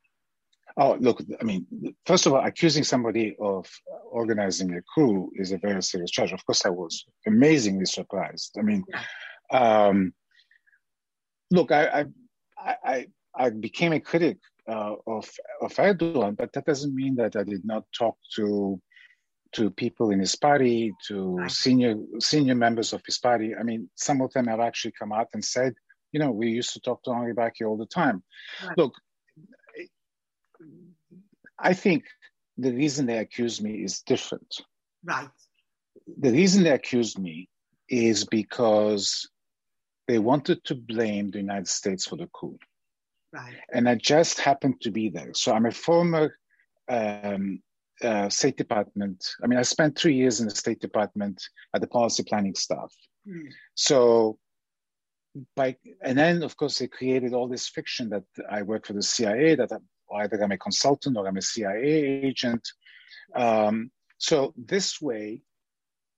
Oh, 0.77 0.97
look, 0.99 1.21
I 1.39 1.43
mean, 1.43 1.65
first 2.05 2.25
of 2.25 2.33
all, 2.33 2.45
accusing 2.45 2.83
somebody 2.83 3.35
of 3.39 3.69
organizing 4.11 4.73
a 4.75 4.81
coup 4.95 5.29
is 5.35 5.51
a 5.51 5.57
very 5.57 5.83
serious 5.83 6.11
charge. 6.11 6.31
Of 6.31 6.45
course, 6.45 6.65
I 6.65 6.69
was 6.69 7.05
amazingly 7.27 7.85
surprised. 7.85 8.55
I 8.57 8.61
mean, 8.61 8.83
um, 9.51 10.13
look, 11.51 11.71
I, 11.71 12.05
I, 12.57 12.75
I, 12.83 13.07
I, 13.35 13.49
became 13.49 13.93
a 13.93 13.99
critic 13.99 14.37
uh, 14.69 14.95
of, 15.07 15.29
of 15.61 15.73
Erdogan, 15.73 16.37
but 16.37 16.53
that 16.53 16.65
doesn't 16.65 16.95
mean 16.95 17.15
that 17.15 17.35
I 17.35 17.43
did 17.43 17.65
not 17.65 17.83
talk 17.97 18.17
to 18.35 18.79
to 19.53 19.69
people 19.71 20.11
in 20.11 20.19
his 20.19 20.35
party, 20.35 20.93
to 21.07 21.45
senior 21.47 21.95
senior 22.19 22.55
members 22.55 22.93
of 22.93 23.01
his 23.05 23.17
party. 23.17 23.55
I 23.59 23.63
mean, 23.63 23.89
some 23.95 24.21
of 24.21 24.31
them 24.33 24.47
have 24.47 24.59
actually 24.59 24.93
come 24.97 25.11
out 25.11 25.29
and 25.33 25.43
said, 25.43 25.73
you 26.11 26.19
know, 26.19 26.31
we 26.31 26.49
used 26.49 26.73
to 26.73 26.79
talk 26.79 27.03
to 27.03 27.11
Henri 27.11 27.33
Barkey 27.33 27.67
all 27.67 27.77
the 27.77 27.85
time. 27.85 28.23
Right. 28.65 28.77
Look, 28.77 28.93
I 31.57 31.73
think 31.73 32.05
the 32.57 32.71
reason 32.71 33.05
they 33.05 33.17
accuse 33.17 33.61
me 33.61 33.83
is 33.83 34.01
different. 34.01 34.61
Right. 35.03 35.29
The 36.17 36.31
reason 36.31 36.63
they 36.63 36.71
accused 36.71 37.19
me 37.19 37.49
is 37.87 38.25
because 38.25 39.29
they 40.07 40.19
wanted 40.19 40.63
to 40.65 40.75
blame 40.75 41.31
the 41.31 41.39
United 41.39 41.67
States 41.67 42.05
for 42.05 42.15
the 42.15 42.27
coup. 42.27 42.57
Right. 43.31 43.55
And 43.71 43.87
I 43.87 43.95
just 43.95 44.39
happened 44.39 44.81
to 44.81 44.91
be 44.91 45.09
there. 45.09 45.33
So 45.33 45.53
I'm 45.53 45.65
a 45.65 45.71
former 45.71 46.35
um, 46.89 47.61
uh, 48.03 48.29
State 48.29 48.57
Department. 48.57 49.25
I 49.43 49.47
mean, 49.47 49.59
I 49.59 49.63
spent 49.63 49.97
three 49.97 50.15
years 50.15 50.39
in 50.39 50.47
the 50.47 50.55
State 50.55 50.79
Department 50.79 51.41
at 51.73 51.81
the 51.81 51.87
policy 51.87 52.23
planning 52.23 52.55
staff. 52.55 52.93
Mm. 53.27 53.49
So, 53.75 54.37
by 55.55 55.75
and 56.03 56.17
then 56.17 56.41
of 56.43 56.57
course 56.57 56.79
they 56.79 56.87
created 56.87 57.33
all 57.33 57.47
this 57.47 57.69
fiction 57.69 58.09
that 58.09 58.23
I 58.49 58.63
work 58.63 58.87
for 58.87 58.93
the 58.93 59.03
CIA, 59.03 59.55
that 59.55 59.71
I'm, 59.71 59.87
either 60.15 60.43
I'm 60.43 60.51
a 60.51 60.57
consultant 60.57 61.17
or 61.17 61.27
I'm 61.27 61.37
a 61.37 61.41
CIA 61.41 62.21
agent. 62.23 62.67
Um, 63.35 63.91
so 64.17 64.53
this 64.57 64.99
way, 65.01 65.41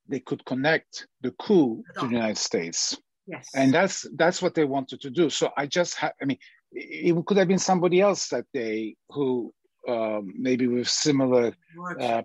they 0.08 0.20
could 0.20 0.44
connect 0.46 1.08
the 1.22 1.32
coup 1.32 1.84
to 2.00 2.08
the 2.08 2.14
United 2.14 2.38
States. 2.38 2.98
Yes. 3.28 3.50
And 3.56 3.74
that's 3.74 4.06
that's 4.16 4.42
what 4.42 4.56
they 4.56 4.66
wanted 4.66 5.02
to 5.02 5.10
do. 5.10 5.30
So 5.30 5.52
I 5.56 5.68
just 5.68 5.96
had, 5.96 6.14
I 6.22 6.26
mean, 6.26 6.38
it, 6.72 7.16
it 7.16 7.26
could 7.26 7.38
have 7.38 7.48
been 7.48 7.60
somebody 7.60 8.02
else 8.02 8.28
that 8.30 8.46
day 8.54 8.96
who 9.10 9.54
um, 9.88 10.34
maybe 10.38 10.68
with 10.68 10.88
similar, 10.88 11.54
uh, 12.00 12.22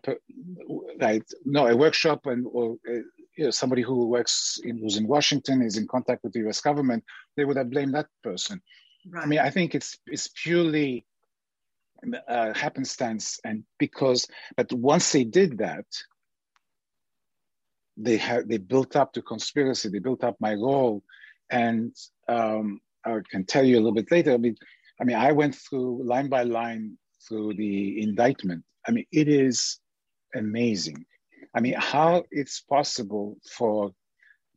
right? 1.01 1.23
No, 1.45 1.67
a 1.67 1.77
workshop 1.77 2.27
and 2.27 2.47
or 2.51 2.77
uh, 2.89 3.01
you 3.37 3.45
know, 3.45 3.51
somebody 3.51 3.83
who 3.83 4.07
works 4.07 4.59
in 4.65 4.79
who's 4.79 4.97
in 4.97 5.07
Washington 5.07 5.63
is 5.63 5.77
in 5.77 5.87
contact 5.87 6.25
with 6.25 6.33
the 6.33 6.41
U.S. 6.41 6.61
government. 6.61 7.05
They 7.37 7.45
would 7.45 7.57
have 7.57 7.71
blamed 7.71 7.95
that 7.95 8.07
person. 8.23 8.61
Right. 9.09 9.25
I 9.25 9.27
mean, 9.27 9.39
I 9.39 9.51
think 9.51 9.75
it's 9.75 9.99
it's 10.07 10.29
purely 10.43 11.07
uh, 12.29 12.53
happenstance, 12.55 13.39
and 13.45 13.65
because 13.79 14.27
but 14.57 14.73
once 14.73 15.13
they 15.13 15.25
did 15.25 15.59
that, 15.59 15.87
they 17.97 18.17
had 18.17 18.49
they 18.49 18.59
built 18.59 18.97
up 18.97 19.13
the 19.13 19.23
conspiracy. 19.23 19.89
They 19.89 19.99
built 19.99 20.25
up 20.25 20.37
my 20.41 20.55
role, 20.55 21.03
and 21.51 21.95
um, 22.29 22.81
I 23.05 23.21
can 23.31 23.45
tell 23.45 23.65
you 23.65 23.77
a 23.77 23.81
little 23.81 23.95
bit 23.95 24.11
later. 24.11 24.33
I 24.33 24.39
mean, 24.39 24.57
I 25.01 25.05
mean, 25.05 25.17
I 25.17 25.33
went 25.33 25.55
through 25.55 26.05
line 26.05 26.29
by 26.29 26.43
line 26.43 26.99
through 27.27 27.55
the 27.55 28.03
indictment. 28.03 28.65
I 28.87 28.93
mean, 28.93 29.07
it 29.13 29.29
is 29.29 29.79
amazing. 30.35 31.05
I 31.55 31.61
mean, 31.61 31.75
how 31.77 32.25
it's 32.31 32.61
possible 32.61 33.39
for 33.51 33.93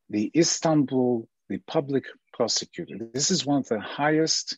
the 0.09 0.31
Istanbul, 0.35 1.27
the 1.49 1.59
public 1.67 2.05
prosecutor, 2.33 2.95
this 3.13 3.31
is 3.31 3.45
one 3.45 3.59
of 3.59 3.67
the 3.67 3.79
highest 3.79 4.57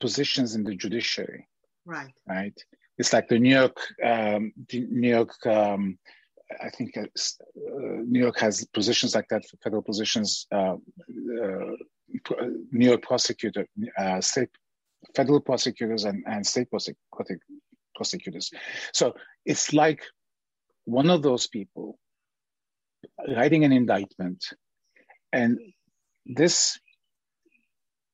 positions 0.00 0.54
in 0.54 0.64
the 0.64 0.74
judiciary. 0.74 1.48
Right. 1.84 2.12
Right. 2.26 2.58
It's 2.98 3.12
like 3.12 3.28
the 3.28 3.38
New 3.38 3.54
York, 3.54 3.76
um, 4.04 4.52
New 4.72 5.10
York, 5.10 5.34
um, 5.46 5.98
I 6.62 6.70
think 6.70 6.96
uh, 6.96 7.04
New 7.54 8.20
York 8.20 8.38
has 8.38 8.64
positions 8.66 9.14
like 9.14 9.28
that 9.28 9.44
for 9.48 9.56
federal 9.58 9.82
positions. 9.82 10.46
Uh, 10.50 10.76
uh, 10.76 11.72
New 12.72 12.86
York 12.86 13.02
prosecutor, 13.02 13.66
uh, 13.98 14.20
state 14.20 14.48
federal 15.14 15.40
prosecutors 15.40 16.04
and, 16.04 16.24
and 16.26 16.46
state 16.46 16.68
prosecutors. 17.94 18.50
So 18.92 19.14
it's 19.44 19.72
like 19.72 20.02
one 20.84 21.10
of 21.10 21.22
those 21.22 21.46
people 21.46 21.98
writing 23.28 23.64
an 23.64 23.72
indictment, 23.72 24.44
and 25.32 25.58
this 26.24 26.78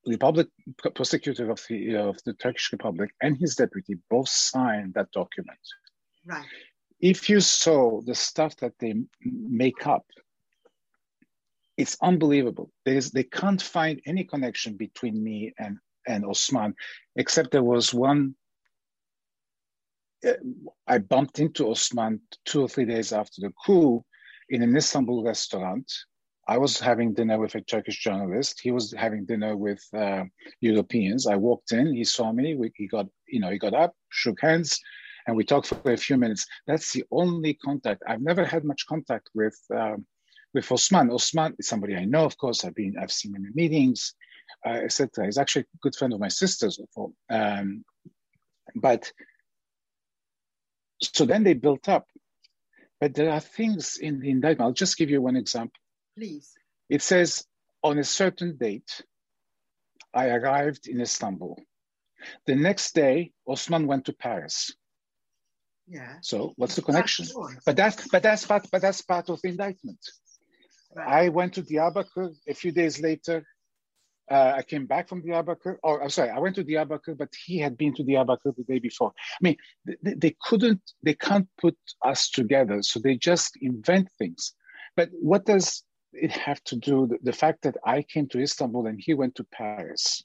Republic 0.06 0.48
prosecutor 0.94 1.50
of 1.50 1.60
the 1.68 1.96
of 1.96 2.18
the 2.24 2.34
Turkish 2.34 2.72
Republic 2.72 3.10
and 3.22 3.36
his 3.38 3.54
deputy 3.54 3.96
both 4.10 4.28
signed 4.28 4.94
that 4.94 5.10
document. 5.12 5.58
Right. 6.26 6.44
If 7.00 7.28
you 7.28 7.40
saw 7.40 8.00
the 8.00 8.14
stuff 8.14 8.56
that 8.56 8.72
they 8.78 8.94
make 9.24 9.86
up, 9.86 10.06
it's 11.76 11.96
unbelievable. 12.00 12.70
There's, 12.84 13.10
they 13.10 13.24
can't 13.24 13.60
find 13.60 14.00
any 14.06 14.24
connection 14.24 14.76
between 14.76 15.22
me 15.22 15.52
and 15.58 15.78
and 16.06 16.24
Osman, 16.24 16.74
except 17.16 17.50
there 17.50 17.62
was 17.62 17.92
one. 17.94 18.34
I 20.86 20.98
bumped 20.98 21.40
into 21.40 21.68
Osman 21.68 22.20
two 22.44 22.62
or 22.62 22.68
three 22.68 22.84
days 22.84 23.12
after 23.12 23.40
the 23.40 23.52
coup 23.64 24.04
in 24.48 24.62
an 24.62 24.76
Istanbul 24.76 25.24
restaurant. 25.24 25.90
I 26.46 26.58
was 26.58 26.78
having 26.78 27.14
dinner 27.14 27.38
with 27.38 27.54
a 27.54 27.60
Turkish 27.60 27.98
journalist. 28.00 28.60
He 28.60 28.70
was 28.70 28.92
having 28.92 29.24
dinner 29.24 29.56
with 29.56 29.82
uh, 29.96 30.24
Europeans. 30.60 31.26
I 31.26 31.36
walked 31.36 31.72
in. 31.72 31.94
He 31.94 32.04
saw 32.04 32.32
me. 32.32 32.54
We, 32.54 32.70
he 32.74 32.86
got, 32.86 33.06
you 33.28 33.40
know, 33.40 33.50
he 33.50 33.58
got 33.58 33.74
up, 33.74 33.94
shook 34.10 34.40
hands, 34.40 34.80
and 35.26 35.36
we 35.36 35.44
talked 35.44 35.68
for 35.68 35.92
a 35.92 35.96
few 35.96 36.16
minutes. 36.16 36.46
That's 36.66 36.92
the 36.92 37.04
only 37.10 37.54
contact. 37.54 38.02
I've 38.06 38.22
never 38.22 38.44
had 38.44 38.64
much 38.64 38.86
contact 38.86 39.30
with 39.34 39.58
um, 39.74 40.04
with 40.54 40.70
Osman. 40.70 41.10
Osman 41.10 41.54
is 41.58 41.68
somebody 41.68 41.96
I 41.96 42.04
know, 42.04 42.24
of 42.24 42.36
course. 42.36 42.64
I've 42.64 42.74
been, 42.74 42.96
I've 43.00 43.12
seen 43.12 43.34
him 43.34 43.46
in 43.46 43.52
meetings 43.54 44.14
uh, 44.66 44.70
etc. 44.70 45.26
He's 45.26 45.38
actually 45.38 45.62
a 45.62 45.78
good 45.82 45.94
friend 45.94 46.12
of 46.12 46.20
my 46.20 46.28
sister's. 46.28 46.80
Um, 47.30 47.84
but 48.74 49.12
so 51.02 51.24
then 51.24 51.44
they 51.44 51.54
built 51.54 51.88
up. 51.88 52.06
But 53.00 53.14
there 53.14 53.30
are 53.30 53.40
things 53.40 53.96
in 53.96 54.20
the 54.20 54.30
indictment. 54.30 54.66
I'll 54.66 54.72
just 54.72 54.96
give 54.96 55.10
you 55.10 55.20
one 55.20 55.36
example. 55.36 55.80
Please. 56.16 56.52
It 56.88 57.02
says 57.02 57.44
on 57.82 57.98
a 57.98 58.04
certain 58.04 58.56
date, 58.56 59.02
I 60.14 60.28
arrived 60.28 60.86
in 60.86 61.00
Istanbul. 61.00 61.58
The 62.46 62.54
next 62.54 62.94
day, 62.94 63.32
Osman 63.46 63.86
went 63.86 64.04
to 64.04 64.12
Paris. 64.12 64.72
Yeah. 65.88 66.16
So 66.22 66.52
what's 66.56 66.76
the 66.76 66.82
connection? 66.82 67.26
But 67.66 67.76
that's 67.76 68.06
but 68.08 68.22
that's 68.22 68.46
part 68.46 68.68
but 68.70 68.82
that's 68.82 69.02
part 69.02 69.28
of 69.28 69.40
the 69.42 69.48
indictment. 69.48 69.98
Right. 70.94 71.24
I 71.24 71.28
went 71.30 71.54
to 71.54 71.62
Diyarbakir 71.62 72.34
a 72.46 72.54
few 72.54 72.70
days 72.70 73.00
later. 73.00 73.44
Uh, 74.30 74.54
I 74.56 74.62
came 74.62 74.86
back 74.86 75.08
from 75.08 75.22
Diyarbakir, 75.22 75.76
or 75.82 76.02
I'm 76.02 76.10
sorry, 76.10 76.30
I 76.30 76.38
went 76.38 76.54
to 76.56 76.64
Diyarbakir, 76.64 77.18
but 77.18 77.28
he 77.44 77.58
had 77.58 77.76
been 77.76 77.92
to 77.94 78.04
Diyarbakir 78.04 78.56
the 78.56 78.64
day 78.64 78.78
before. 78.78 79.12
I 79.18 79.38
mean, 79.40 79.56
they, 80.02 80.14
they 80.14 80.36
couldn't, 80.42 80.80
they 81.02 81.14
can't 81.14 81.48
put 81.60 81.76
us 82.04 82.30
together, 82.30 82.82
so 82.82 83.00
they 83.00 83.16
just 83.16 83.58
invent 83.60 84.08
things. 84.18 84.54
But 84.96 85.10
what 85.12 85.44
does 85.44 85.82
it 86.12 86.30
have 86.30 86.62
to 86.64 86.76
do, 86.76 87.08
the, 87.08 87.18
the 87.22 87.32
fact 87.32 87.62
that 87.62 87.76
I 87.84 88.02
came 88.02 88.28
to 88.28 88.40
Istanbul 88.40 88.86
and 88.86 89.00
he 89.00 89.12
went 89.12 89.34
to 89.36 89.46
Paris? 89.52 90.22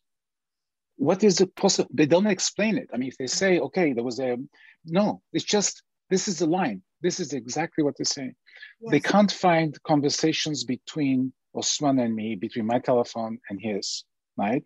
What 0.97 1.23
is 1.23 1.37
the 1.37 1.47
possible? 1.47 1.89
They 1.93 2.05
don't 2.05 2.27
explain 2.27 2.77
it. 2.77 2.89
I 2.93 2.97
mean, 2.97 3.09
if 3.09 3.17
they 3.17 3.27
say, 3.27 3.59
okay, 3.59 3.93
there 3.93 4.03
was 4.03 4.19
a, 4.19 4.37
no, 4.85 5.21
it's 5.33 5.45
just, 5.45 5.83
this 6.09 6.27
is 6.27 6.39
the 6.39 6.45
line. 6.45 6.81
This 7.01 7.19
is 7.19 7.33
exactly 7.33 7.83
what 7.83 7.95
they're 7.97 8.05
saying. 8.05 8.35
Yes. 8.81 8.91
They 8.91 8.99
can't 8.99 9.31
find 9.31 9.77
conversations 9.83 10.63
between 10.63 11.33
Osman 11.57 11.99
and 11.99 12.15
me, 12.15 12.35
between 12.35 12.65
my 12.65 12.79
telephone 12.79 13.39
and 13.49 13.59
his, 13.59 14.03
right? 14.37 14.63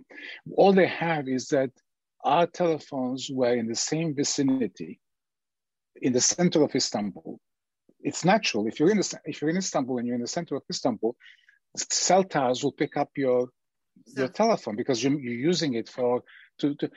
All 0.57 0.73
they 0.73 0.87
have 0.87 1.27
is 1.27 1.47
that 1.49 1.71
our 2.23 2.45
telephones 2.45 3.29
were 3.31 3.55
in 3.55 3.67
the 3.67 3.75
same 3.75 4.13
vicinity, 4.15 4.99
in 6.01 6.13
the 6.13 6.21
center 6.21 6.61
of 6.63 6.75
Istanbul. 6.75 7.39
It's 8.01 8.25
natural. 8.25 8.67
If 8.67 8.79
you're 8.79 8.91
in 8.91 8.97
the, 8.97 9.19
if 9.25 9.41
you're 9.41 9.49
in 9.49 9.57
Istanbul 9.57 9.97
and 9.97 10.07
you're 10.07 10.15
in 10.15 10.21
the 10.21 10.27
center 10.27 10.55
of 10.55 10.63
Istanbul, 10.69 11.15
cell 11.77 12.23
towers 12.23 12.63
will 12.63 12.71
pick 12.71 12.97
up 12.97 13.09
your 13.15 13.49
your 14.17 14.27
telephone 14.27 14.75
because 14.75 15.03
you're, 15.03 15.19
you're 15.19 15.33
using 15.51 15.75
it 15.75 15.87
for 15.87 16.23
to, 16.59 16.75
to 16.75 16.89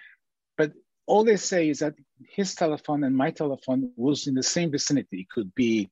but 0.57 0.73
all 1.07 1.25
they 1.25 1.37
say 1.37 1.69
is 1.69 1.81
that 1.81 1.95
his 2.31 2.55
telephone 2.55 3.05
and 3.05 3.15
my 3.17 3.31
telephone 3.31 3.93
was 3.97 4.27
in 4.27 4.35
the 4.35 4.43
same 4.43 4.71
vicinity. 4.71 5.21
It 5.21 5.29
could 5.29 5.55
be 5.55 5.91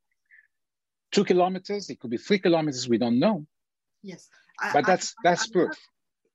two 1.10 1.24
kilometers, 1.24 1.90
it 1.90 2.00
could 2.00 2.10
be 2.10 2.16
three 2.16 2.38
kilometers, 2.38 2.88
we 2.88 2.98
don't 2.98 3.18
know. 3.18 3.46
Yes. 4.02 4.28
but 4.72 4.86
that's 4.86 5.14
I, 5.18 5.20
that's 5.24 5.48
I, 5.48 5.52
proof. 5.52 5.76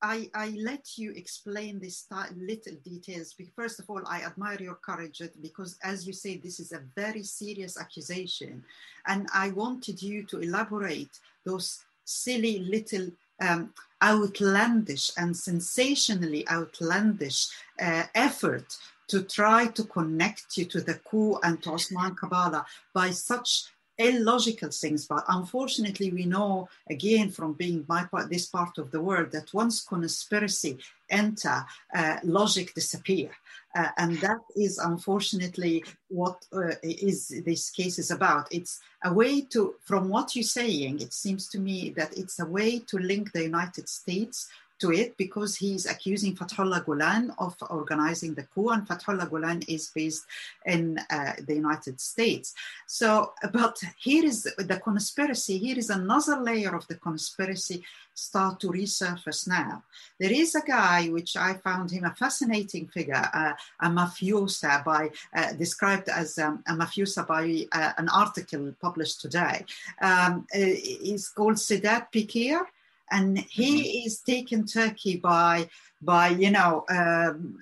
I, 0.02 0.30
I 0.36 0.50
let 0.60 0.98
you 0.98 1.12
explain 1.14 1.80
these 1.80 2.06
little 2.36 2.76
details. 2.84 3.36
First 3.56 3.80
of 3.80 3.90
all, 3.90 4.02
I 4.06 4.22
admire 4.22 4.62
your 4.62 4.76
courage 4.76 5.22
because, 5.42 5.80
as 5.84 6.06
you 6.06 6.14
say, 6.14 6.38
this 6.38 6.60
is 6.60 6.72
a 6.72 6.84
very 6.96 7.24
serious 7.24 7.80
accusation. 7.80 8.64
And 9.08 9.28
I 9.34 9.50
wanted 9.50 10.02
you 10.02 10.24
to 10.26 10.40
elaborate 10.40 11.20
those 11.46 11.84
silly 12.06 12.60
little 12.60 13.10
um, 13.42 13.74
outlandish 14.04 15.12
and 15.18 15.36
sensationally 15.36 16.48
outlandish 16.48 17.48
uh, 17.82 18.04
effort 18.14 18.78
to 19.08 19.24
try 19.24 19.68
to 19.68 19.84
connect 19.86 20.58
you 20.58 20.66
to 20.66 20.82
the 20.82 20.96
coup 20.96 21.40
and 21.44 21.62
to 21.64 21.72
Osman 21.72 22.16
Kavala 22.16 22.66
by 22.94 23.10
such 23.10 23.66
illogical 23.98 24.70
things. 24.70 25.06
But 25.06 25.24
unfortunately, 25.28 26.12
we 26.12 26.26
know 26.26 26.70
again 26.90 27.30
from 27.32 27.54
being 27.54 27.86
my 27.88 28.04
part, 28.06 28.30
this 28.30 28.48
part 28.48 28.78
of 28.78 28.92
the 28.92 29.02
world 29.02 29.32
that 29.32 29.54
once 29.54 29.84
conspiracy 29.84 30.78
enter, 31.10 31.66
uh, 31.96 32.18
logic 32.24 32.74
disappear. 32.74 33.30
Uh, 33.76 33.90
and 33.98 34.18
that 34.18 34.40
is 34.56 34.78
unfortunately 34.78 35.84
what 36.10 36.46
uh, 36.54 36.72
is 36.84 37.30
this 37.46 37.70
case 37.70 38.00
is 38.00 38.12
about. 38.12 38.48
It's 38.52 38.80
a 39.04 39.14
way 39.14 39.42
to, 39.42 39.76
from 39.84 40.10
what 40.10 40.36
you're 40.36 40.44
saying, 40.44 41.02
it 41.02 41.14
seems 41.14 41.48
to 41.50 41.60
me 41.60 41.92
that 41.92 42.18
it's 42.18 42.40
a 42.40 42.46
way 42.46 42.80
to 42.80 42.98
link 42.98 43.32
the 43.32 43.44
United 43.44 43.88
States 43.88 44.50
to 44.80 44.92
it 44.92 45.18
because 45.18 45.56
he's 45.56 45.86
accusing 45.86 46.36
Fatahullah 46.36 46.86
Gulen 46.86 47.34
of 47.38 47.56
organizing 47.70 48.34
the 48.34 48.44
coup, 48.44 48.70
and 48.70 48.88
Fatahullah 48.88 49.30
Gulen 49.30 49.64
is 49.68 49.92
based 49.94 50.26
in 50.66 51.00
uh, 51.10 51.34
the 51.46 51.56
United 51.56 52.00
States. 52.00 52.54
So, 52.86 53.34
but 53.52 53.78
here 53.98 54.26
is 54.26 54.44
the 54.58 54.80
conspiracy, 54.84 55.58
here 55.58 55.78
is 55.78 55.90
another 55.90 56.38
layer 56.42 56.76
of 56.76 56.88
the 56.88 56.96
conspiracy 56.96 57.84
start 58.14 58.60
to 58.60 58.70
resurface 58.70 59.48
now. 59.48 59.84
There 60.20 60.32
is 60.32 60.56
a 60.56 60.62
guy 60.62 61.08
which 61.08 61.38
I 61.38 61.54
found 61.54 61.92
him 61.92 62.04
a 62.04 62.16
fascinating 62.16 62.88
figure, 62.88 63.30
uh, 63.34 63.54
a 63.80 63.90
mafiosa 63.90 64.84
by 64.84 65.12
uh, 65.36 65.54
described 65.54 66.10
as 66.10 66.40
um, 66.40 66.64
a 66.68 66.74
mafiosa 66.74 67.28
by 67.28 67.68
uh, 67.72 67.94
an 67.98 68.10
article 68.10 68.74
published 68.82 69.22
today. 69.22 69.66
Um, 70.02 70.48
uh, 70.54 70.58
he's 70.58 71.30
called 71.30 71.56
Sedat 71.56 72.08
Peker 72.12 72.66
and 73.12 73.38
he 73.38 73.82
mm-hmm. 73.82 74.08
is 74.08 74.20
taken 74.22 74.66
Turkey 74.66 75.18
by 75.18 75.70
by 76.02 76.30
you 76.30 76.52
know 76.52 76.86
um, 76.90 77.58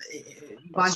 by, 0.74 0.90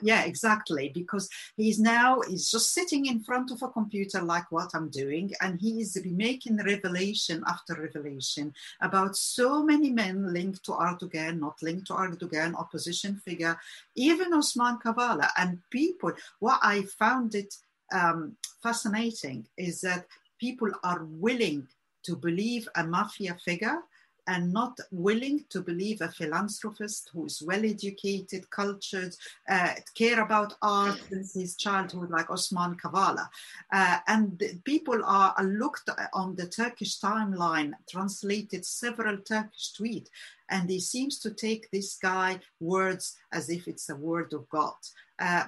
yeah 0.00 0.24
exactly 0.24 0.90
because 0.94 1.28
he's 1.56 1.78
now 1.78 2.20
he's 2.22 2.50
just 2.50 2.72
sitting 2.72 3.06
in 3.06 3.22
front 3.22 3.50
of 3.50 3.62
a 3.62 3.68
computer 3.68 4.22
like 4.22 4.50
what 4.50 4.70
I'm 4.72 4.88
doing 4.88 5.30
and 5.42 5.60
he 5.60 5.82
is 5.82 5.98
making 6.06 6.56
revelation 6.56 7.42
after 7.46 7.74
revelation 7.74 8.54
about 8.80 9.14
so 9.16 9.62
many 9.62 9.90
men 9.90 10.32
linked 10.32 10.64
to 10.64 10.72
Erdogan 10.72 11.40
not 11.40 11.60
linked 11.62 11.88
to 11.88 11.94
Erdogan 11.94 12.54
opposition 12.54 13.16
figure 13.16 13.58
even 13.94 14.32
Osman 14.32 14.78
Kavala. 14.78 15.28
And 15.36 15.58
people 15.70 16.12
what 16.38 16.60
I 16.62 16.82
found 16.82 17.34
it 17.34 17.54
um, 17.92 18.36
fascinating 18.62 19.46
is 19.56 19.80
that 19.82 20.06
people 20.38 20.70
are 20.82 21.04
willing 21.04 21.66
to 22.04 22.16
believe 22.16 22.68
a 22.76 22.84
mafia 22.84 23.36
figure 23.44 23.78
and 24.26 24.52
not 24.52 24.78
willing 24.92 25.44
to 25.48 25.60
believe 25.60 26.00
a 26.00 26.08
philanthropist 26.08 27.10
who 27.12 27.26
is 27.26 27.42
well 27.42 27.64
educated, 27.64 28.48
cultured, 28.50 29.14
uh, 29.48 29.74
care 29.94 30.22
about 30.22 30.54
art 30.62 31.00
since 31.08 31.34
his 31.34 31.56
childhood, 31.56 32.10
like 32.10 32.30
Osman 32.30 32.76
Kavala. 32.76 33.28
Uh, 33.72 33.98
and 34.06 34.40
people 34.64 35.00
are 35.04 35.34
looked 35.42 35.90
on 36.12 36.36
the 36.36 36.46
Turkish 36.46 37.00
timeline, 37.00 37.72
translated 37.88 38.64
several 38.64 39.18
Turkish 39.18 39.72
tweets, 39.78 40.08
and 40.48 40.70
he 40.70 40.80
seems 40.80 41.18
to 41.18 41.30
take 41.32 41.70
this 41.70 41.96
guy 41.96 42.38
words 42.60 43.16
as 43.32 43.50
if 43.50 43.66
it's 43.66 43.88
a 43.88 43.96
word 43.96 44.32
of 44.32 44.48
God. 44.48 44.74
Uh, 45.18 45.44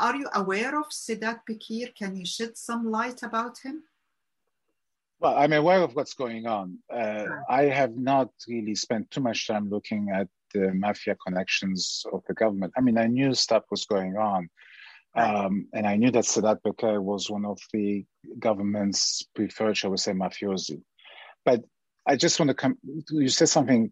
are 0.00 0.16
you 0.16 0.28
aware 0.34 0.78
of 0.78 0.88
Sedat 0.90 1.40
Peker? 1.48 1.94
Can 1.94 2.16
you 2.16 2.24
shed 2.24 2.56
some 2.56 2.90
light 2.90 3.22
about 3.22 3.58
him? 3.58 3.82
Well, 5.20 5.36
I'm 5.36 5.52
aware 5.52 5.82
of 5.82 5.94
what's 5.94 6.14
going 6.14 6.46
on. 6.46 6.78
Uh, 6.90 7.26
I 7.46 7.64
have 7.64 7.94
not 7.94 8.30
really 8.48 8.74
spent 8.74 9.10
too 9.10 9.20
much 9.20 9.46
time 9.46 9.68
looking 9.68 10.08
at 10.14 10.28
the 10.54 10.72
mafia 10.72 11.14
connections 11.14 12.04
of 12.10 12.22
the 12.26 12.32
government. 12.32 12.72
I 12.76 12.80
mean, 12.80 12.96
I 12.96 13.06
knew 13.06 13.34
stuff 13.34 13.64
was 13.70 13.84
going 13.84 14.16
on. 14.16 14.48
Um, 15.14 15.66
and 15.74 15.86
I 15.86 15.96
knew 15.96 16.10
that 16.12 16.24
Sedat 16.24 16.62
Peker 16.62 17.02
was 17.02 17.28
one 17.28 17.44
of 17.44 17.58
the 17.72 18.06
government's 18.38 19.22
preferred, 19.34 19.76
shall 19.76 19.90
we 19.90 19.98
say, 19.98 20.12
mafiosi. 20.12 20.80
But 21.44 21.64
I 22.06 22.16
just 22.16 22.40
want 22.40 22.48
to 22.48 22.54
come, 22.54 22.78
you 23.10 23.28
said 23.28 23.50
something 23.50 23.90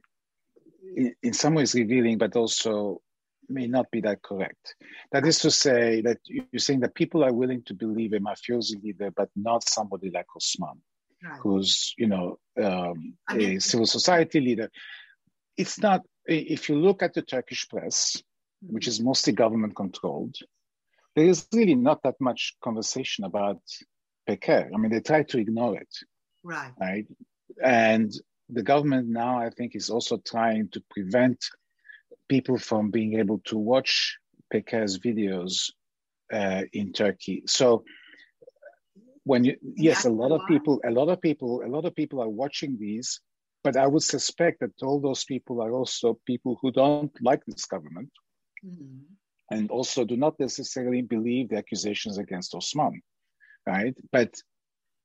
in, 0.96 1.14
in 1.22 1.34
some 1.34 1.54
ways 1.54 1.74
revealing, 1.74 2.16
but 2.16 2.36
also 2.36 3.02
may 3.50 3.66
not 3.66 3.90
be 3.90 4.00
that 4.02 4.22
correct. 4.22 4.76
That 5.12 5.26
is 5.26 5.40
to 5.40 5.50
say 5.50 6.00
that 6.02 6.18
you're 6.24 6.46
saying 6.58 6.80
that 6.80 6.94
people 6.94 7.22
are 7.22 7.32
willing 7.34 7.64
to 7.64 7.74
believe 7.74 8.14
a 8.14 8.18
mafiosi 8.18 8.82
leader, 8.82 9.10
but 9.10 9.28
not 9.36 9.68
somebody 9.68 10.10
like 10.10 10.26
Osman. 10.34 10.80
Who's 11.42 11.94
you 11.98 12.06
know 12.06 12.38
um, 12.62 13.14
a 13.30 13.58
civil 13.58 13.86
society 13.86 14.40
leader. 14.40 14.70
It's 15.56 15.80
not. 15.80 16.02
If 16.26 16.68
you 16.68 16.76
look 16.76 17.02
at 17.02 17.14
the 17.14 17.22
Turkish 17.22 17.68
press, 17.68 18.16
mm-hmm. 18.16 18.74
which 18.74 18.86
is 18.86 19.00
mostly 19.00 19.32
government 19.32 19.74
controlled, 19.74 20.36
there 21.16 21.26
is 21.26 21.46
really 21.52 21.74
not 21.74 22.02
that 22.02 22.16
much 22.20 22.54
conversation 22.62 23.24
about 23.24 23.60
Peker. 24.28 24.68
I 24.72 24.76
mean, 24.76 24.90
they 24.90 25.00
try 25.00 25.22
to 25.24 25.38
ignore 25.38 25.76
it. 25.76 25.88
Right. 26.44 26.72
Right. 26.78 27.06
And 27.62 28.12
the 28.48 28.62
government 28.62 29.08
now, 29.08 29.38
I 29.38 29.50
think, 29.50 29.74
is 29.74 29.90
also 29.90 30.18
trying 30.18 30.68
to 30.72 30.82
prevent 30.90 31.44
people 32.28 32.58
from 32.58 32.90
being 32.90 33.18
able 33.18 33.40
to 33.46 33.58
watch 33.58 34.18
Peker's 34.52 34.98
videos 34.98 35.70
uh, 36.32 36.62
in 36.72 36.92
Turkey. 36.92 37.42
So 37.46 37.84
when 39.30 39.44
you 39.44 39.54
yes 39.88 40.04
a 40.04 40.14
lot 40.22 40.32
of 40.36 40.40
people 40.52 40.80
a 40.90 40.92
lot 40.98 41.08
of 41.14 41.20
people 41.20 41.62
a 41.68 41.70
lot 41.76 41.84
of 41.84 41.94
people 42.00 42.18
are 42.24 42.34
watching 42.42 42.72
these 42.78 43.20
but 43.64 43.76
i 43.76 43.86
would 43.86 44.06
suspect 44.16 44.60
that 44.60 44.82
all 44.86 44.98
those 45.00 45.24
people 45.32 45.56
are 45.64 45.72
also 45.80 46.18
people 46.32 46.52
who 46.60 46.70
don't 46.82 47.14
like 47.28 47.42
this 47.44 47.66
government 47.74 48.12
mm-hmm. 48.64 49.04
and 49.54 49.70
also 49.70 50.04
do 50.04 50.16
not 50.16 50.34
necessarily 50.46 51.02
believe 51.02 51.48
the 51.48 51.60
accusations 51.62 52.16
against 52.18 52.54
osman 52.54 53.02
right? 53.68 53.96
But 54.10 54.30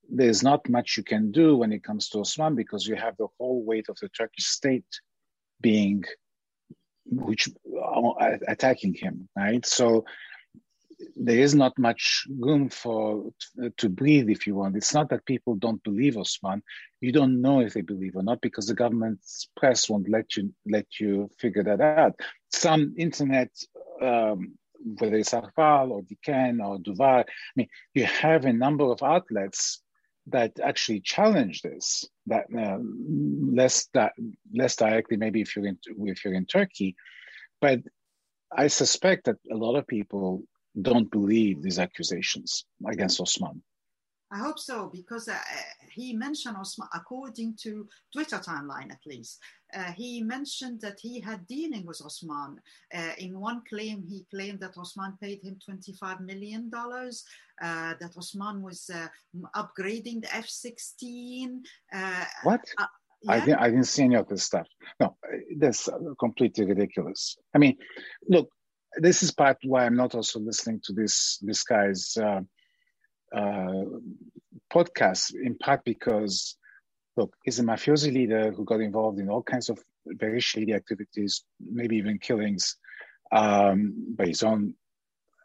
there's 0.10 0.44
not 0.44 0.68
much 0.70 0.98
you 0.98 1.04
can 1.04 1.32
do 1.32 1.56
when 1.58 1.72
it 1.72 1.84
comes 1.84 2.10
to 2.10 2.20
osman 2.20 2.56
because 2.56 2.86
you 2.88 2.96
have 2.96 3.16
the 3.18 3.28
whole 3.38 3.64
weight 3.64 3.88
of 3.90 3.98
the 4.02 4.10
turkish 4.10 4.46
state 4.46 4.92
being 5.62 6.04
which 7.06 7.50
attacking 8.48 8.94
him 8.94 9.30
right? 9.36 9.66
So 9.66 10.06
there 11.16 11.40
is 11.40 11.56
not 11.56 11.78
much 11.78 12.26
room 12.40 12.70
for 12.70 13.32
to 13.78 13.90
breathe 13.90 14.30
if 14.30 14.48
you 14.48 14.56
want. 14.56 14.76
It's 14.76 14.94
not 14.94 15.10
that 15.10 15.26
people 15.26 15.56
don't 15.56 15.84
believe 15.84 16.18
osman. 16.18 16.64
You 17.02 17.12
don't 17.12 17.42
know 17.42 17.60
if 17.62 17.74
they 17.74 17.82
believe 17.82 18.16
or 18.16 18.24
not 18.24 18.42
because 18.42 18.68
the 18.68 18.74
government's 18.74 19.48
press 19.56 19.90
won't 19.90 20.10
let 20.10 20.36
you 20.36 20.54
let 20.66 21.00
you 21.00 21.30
figure 21.40 21.64
that 21.64 21.82
out. 21.82 22.20
Some 22.52 22.96
internet 22.98 23.50
um, 24.02 24.56
whether 25.00 25.16
it's 25.16 25.32
Ahval 25.32 25.92
or 25.92 26.02
Diken 26.02 26.60
or 26.66 26.78
Duvar, 26.78 27.22
I 27.22 27.26
mean, 27.56 27.70
you 27.94 28.06
have 28.06 28.46
a 28.46 28.54
number 28.54 28.86
of 28.86 29.02
outlets 29.02 29.82
that 30.28 30.60
actually 30.62 31.02
challenge 31.02 31.62
this. 31.62 32.06
That 32.28 32.46
uh, 32.58 32.80
less 32.82 33.88
that 33.94 34.14
less 34.54 34.76
directly, 34.76 35.18
maybe 35.18 35.42
if 35.42 35.56
you're 35.56 35.68
in 35.68 35.78
if 36.06 36.24
you're 36.24 36.34
in 36.34 36.46
Turkey, 36.46 36.96
but 37.60 37.80
I 38.56 38.68
suspect 38.68 39.26
that 39.26 39.38
a 39.52 39.56
lot 39.56 39.76
of 39.76 39.88
people 39.88 40.44
don't 40.82 41.10
believe 41.12 41.62
these 41.62 41.80
accusations 41.80 42.66
against 42.88 43.22
Osman. 43.22 43.62
I 44.34 44.40
hope 44.40 44.58
so 44.58 44.90
because 44.92 45.28
uh, 45.28 45.38
he 45.92 46.14
mentioned 46.14 46.58
Osman, 46.58 46.88
according 46.96 47.56
to 47.62 47.88
Twitter 48.12 48.40
timeline 48.40 48.92
at 48.92 49.06
least, 49.06 49.40
uh, 49.76 49.92
he 49.92 50.24
mentioned 50.24 50.82
that 50.82 50.98
he 51.00 51.20
had 51.20 51.46
dealing 51.46 51.86
with 51.86 52.02
Osman. 52.04 52.60
Uh, 52.92 53.12
in 53.20 53.40
one 53.40 53.62
claim, 53.70 54.04
he 54.10 54.26
claimed 54.34 54.60
that 54.62 54.76
Osman 54.76 55.18
paid 55.22 55.44
him 55.44 55.60
$25 55.70 56.22
million, 56.22 56.72
uh, 56.74 57.94
that 58.00 58.18
Osman 58.18 58.64
was 58.64 58.90
uh, 58.92 59.08
upgrading 59.56 60.24
the 60.24 60.36
F 60.36 60.48
16. 60.48 61.62
Uh, 61.94 62.26
what? 62.44 62.62
Uh, 62.80 62.86
yeah. 63.22 63.32
I, 63.32 63.40
didn't, 63.40 63.60
I 63.60 63.70
didn't 63.70 63.86
see 63.86 64.04
any 64.04 64.16
of 64.16 64.28
this 64.28 64.44
stuff. 64.44 64.68
No, 65.00 65.16
that's 65.58 65.90
completely 66.20 66.66
ridiculous. 66.66 67.38
I 67.54 67.60
mean, 67.60 67.78
look, 68.28 68.50
this 68.98 69.24
is 69.24 69.32
part 69.32 69.58
why 69.64 69.86
I'm 69.86 69.96
not 69.96 70.16
also 70.16 70.40
listening 70.40 70.82
to 70.86 70.94
this 70.94 71.38
this 71.42 71.64
guy's 71.64 72.18
podcast, 74.72 75.34
in 75.34 75.56
part 75.60 75.84
because 75.86 76.58
look, 77.18 77.36
he's 77.44 77.60
a 77.60 77.64
mafiosi 77.64 78.14
leader 78.14 78.52
who 78.52 78.66
got 78.66 78.82
involved 78.82 79.20
in 79.20 79.30
all 79.30 79.44
kinds 79.44 79.70
of 79.70 79.80
very 80.06 80.40
shady 80.40 80.74
activities, 80.74 81.44
maybe 81.60 81.98
even 81.98 82.18
killings, 82.18 82.78
um, 83.32 84.16
by 84.18 84.26
his 84.26 84.44
own 84.44 84.74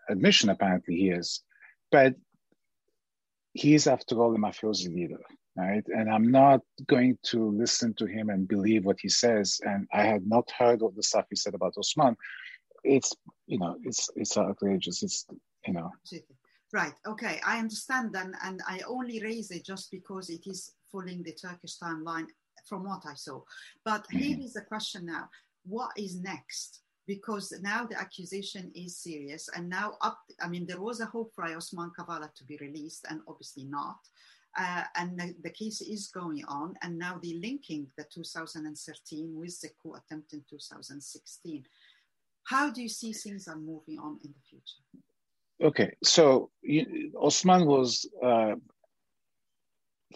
admission, 0.09 0.51
apparently 0.51 0.97
he 0.97 1.11
is. 1.11 1.43
But 1.91 2.15
he 3.53 3.75
is, 3.75 3.87
after 3.87 4.21
all, 4.21 4.35
a 4.35 4.39
mafiosi 4.39 4.93
leader, 4.95 5.21
right? 5.57 5.85
And 5.89 6.11
I'm 6.11 6.31
not 6.31 6.61
going 6.87 7.19
to 7.25 7.51
listen 7.51 7.95
to 7.95 8.07
him 8.07 8.31
and 8.31 8.49
believe 8.49 8.85
what 8.85 8.99
he 9.01 9.09
says. 9.09 9.61
And 9.63 9.87
I 9.93 10.03
had 10.05 10.27
not 10.27 10.51
heard 10.51 10.83
all 10.83 10.93
the 10.95 11.03
stuff 11.03 11.27
he 11.31 11.37
said 11.37 11.55
about 11.55 11.75
Osman. 11.79 12.17
It's, 12.89 13.15
you 13.47 13.59
know, 13.59 13.77
it's 13.85 14.09
it's 14.17 14.37
outrageous. 14.37 15.03
It's, 15.03 15.27
you 15.67 15.75
know. 15.75 15.91
Right. 16.73 16.95
Okay. 17.07 17.41
I 17.47 17.59
understand 17.59 18.13
then, 18.13 18.35
and 18.43 18.61
I 18.67 18.81
only 18.87 19.21
raise 19.23 19.51
it 19.51 19.65
just 19.65 19.91
because 19.91 20.29
it 20.29 20.47
is 20.47 20.73
following 20.91 21.23
the 21.23 21.33
Turkish 21.33 21.79
timeline 21.79 22.27
from 22.67 22.85
what 22.85 23.05
I 23.07 23.15
saw. 23.15 23.41
But 23.85 24.05
mm-hmm. 24.05 24.19
here 24.19 24.39
is 24.41 24.55
the 24.55 24.63
question 24.63 25.07
now: 25.07 25.29
What 25.65 25.93
is 25.97 26.21
next? 26.21 26.81
Because 27.07 27.55
now 27.63 27.87
the 27.87 27.99
accusation 27.99 28.71
is 28.75 28.99
serious, 28.99 29.49
and 29.55 29.69
now 29.69 29.95
up. 30.03 30.19
I 30.41 30.49
mean, 30.49 30.67
there 30.67 30.81
was 30.81 31.01
a 31.01 31.07
hope 31.07 31.33
for 31.35 31.45
Osman 31.45 31.93
Kavala 31.99 32.35
to 32.35 32.45
be 32.45 32.59
released, 32.59 33.07
and 33.09 33.21
obviously 33.27 33.65
not. 33.65 33.99
Uh, 34.59 34.83
and 34.97 35.19
the, 35.19 35.35
the, 35.45 35.51
case 35.51 35.81
is 35.81 36.09
going 36.09 36.45
on, 36.47 36.75
and 36.83 36.99
now 36.99 37.21
they're 37.23 37.39
linking 37.39 37.87
the 37.97 38.05
2013 38.13 39.37
with 39.37 39.61
the 39.61 39.69
coup 39.81 39.95
attempt 39.95 40.33
in 40.33 40.43
2016. 40.51 41.65
How 42.49 42.71
do 42.71 42.81
you 42.81 42.89
see 42.89 43.13
things 43.13 43.47
are 43.47 43.59
moving 43.59 43.99
on 43.99 44.19
in 44.25 44.33
the 44.33 44.41
future? 44.49 44.83
Okay, 45.63 45.95
so 46.03 46.51
you, 46.63 47.13
Osman 47.21 47.67
was 47.67 48.09
uh, 48.25 48.55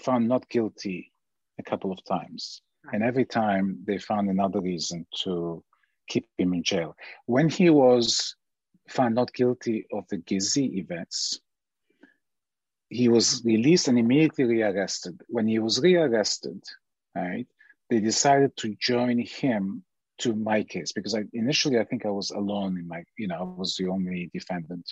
found 0.03 0.29
not 0.29 0.49
guilty 0.49 1.13
a 1.59 1.63
couple 1.63 1.93
of 1.93 2.03
times, 2.05 2.63
right. 2.87 2.95
and 2.95 3.05
every 3.05 3.27
time 3.27 3.81
they 3.85 3.99
found 3.99 4.31
another 4.31 4.63
reason 4.63 5.07
to 5.25 5.63
keep 6.09 6.27
him 6.39 6.55
in 6.55 6.63
jail. 6.63 6.97
When 7.27 7.51
he 7.51 7.69
was 7.69 8.35
found 8.89 9.15
not 9.15 9.35
guilty 9.35 9.87
of 9.93 10.05
the 10.09 10.17
Gezi 10.17 10.79
events, 10.79 11.39
he 12.89 13.09
was 13.09 13.43
released 13.45 13.89
and 13.89 13.99
immediately 13.99 14.45
rearrested. 14.45 15.21
When 15.29 15.47
he 15.47 15.59
was 15.59 15.81
rearrested, 15.81 16.63
right, 17.15 17.47
they 17.91 18.01
decided 18.01 18.57
to 18.57 18.75
join 18.81 19.19
him 19.19 19.85
to 20.23 20.35
my 20.35 20.63
case 20.63 20.93
because 20.93 21.15
I 21.15 21.23
initially 21.33 21.79
I 21.79 21.85
think 21.85 22.07
I 22.07 22.11
was 22.11 22.31
alone 22.31 22.79
in 22.79 22.87
my, 22.89 23.03
you 23.19 23.29
know, 23.29 23.39
I 23.39 23.61
was 23.61 23.77
the 23.77 23.89
only 23.89 24.31
defendant. 24.33 24.87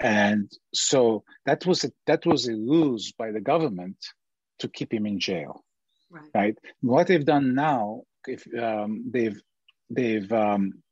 And 0.00 0.50
so 0.72 1.24
that 1.46 1.64
was 1.64 1.84
a, 1.84 1.92
that 2.06 2.26
was 2.26 2.48
a 2.48 2.52
ruse 2.52 3.12
by 3.12 3.30
the 3.30 3.40
government 3.40 3.96
to 4.58 4.68
keep 4.68 4.92
him 4.92 5.06
in 5.06 5.20
jail. 5.20 5.64
Right. 6.10 6.30
right? 6.34 6.58
What 6.80 7.06
they've 7.06 7.24
done 7.24 7.54
now, 7.54 8.02
if 8.26 8.46
um, 8.54 9.10
they've 9.10 9.40
they've 9.90 10.32
um, 10.32 10.82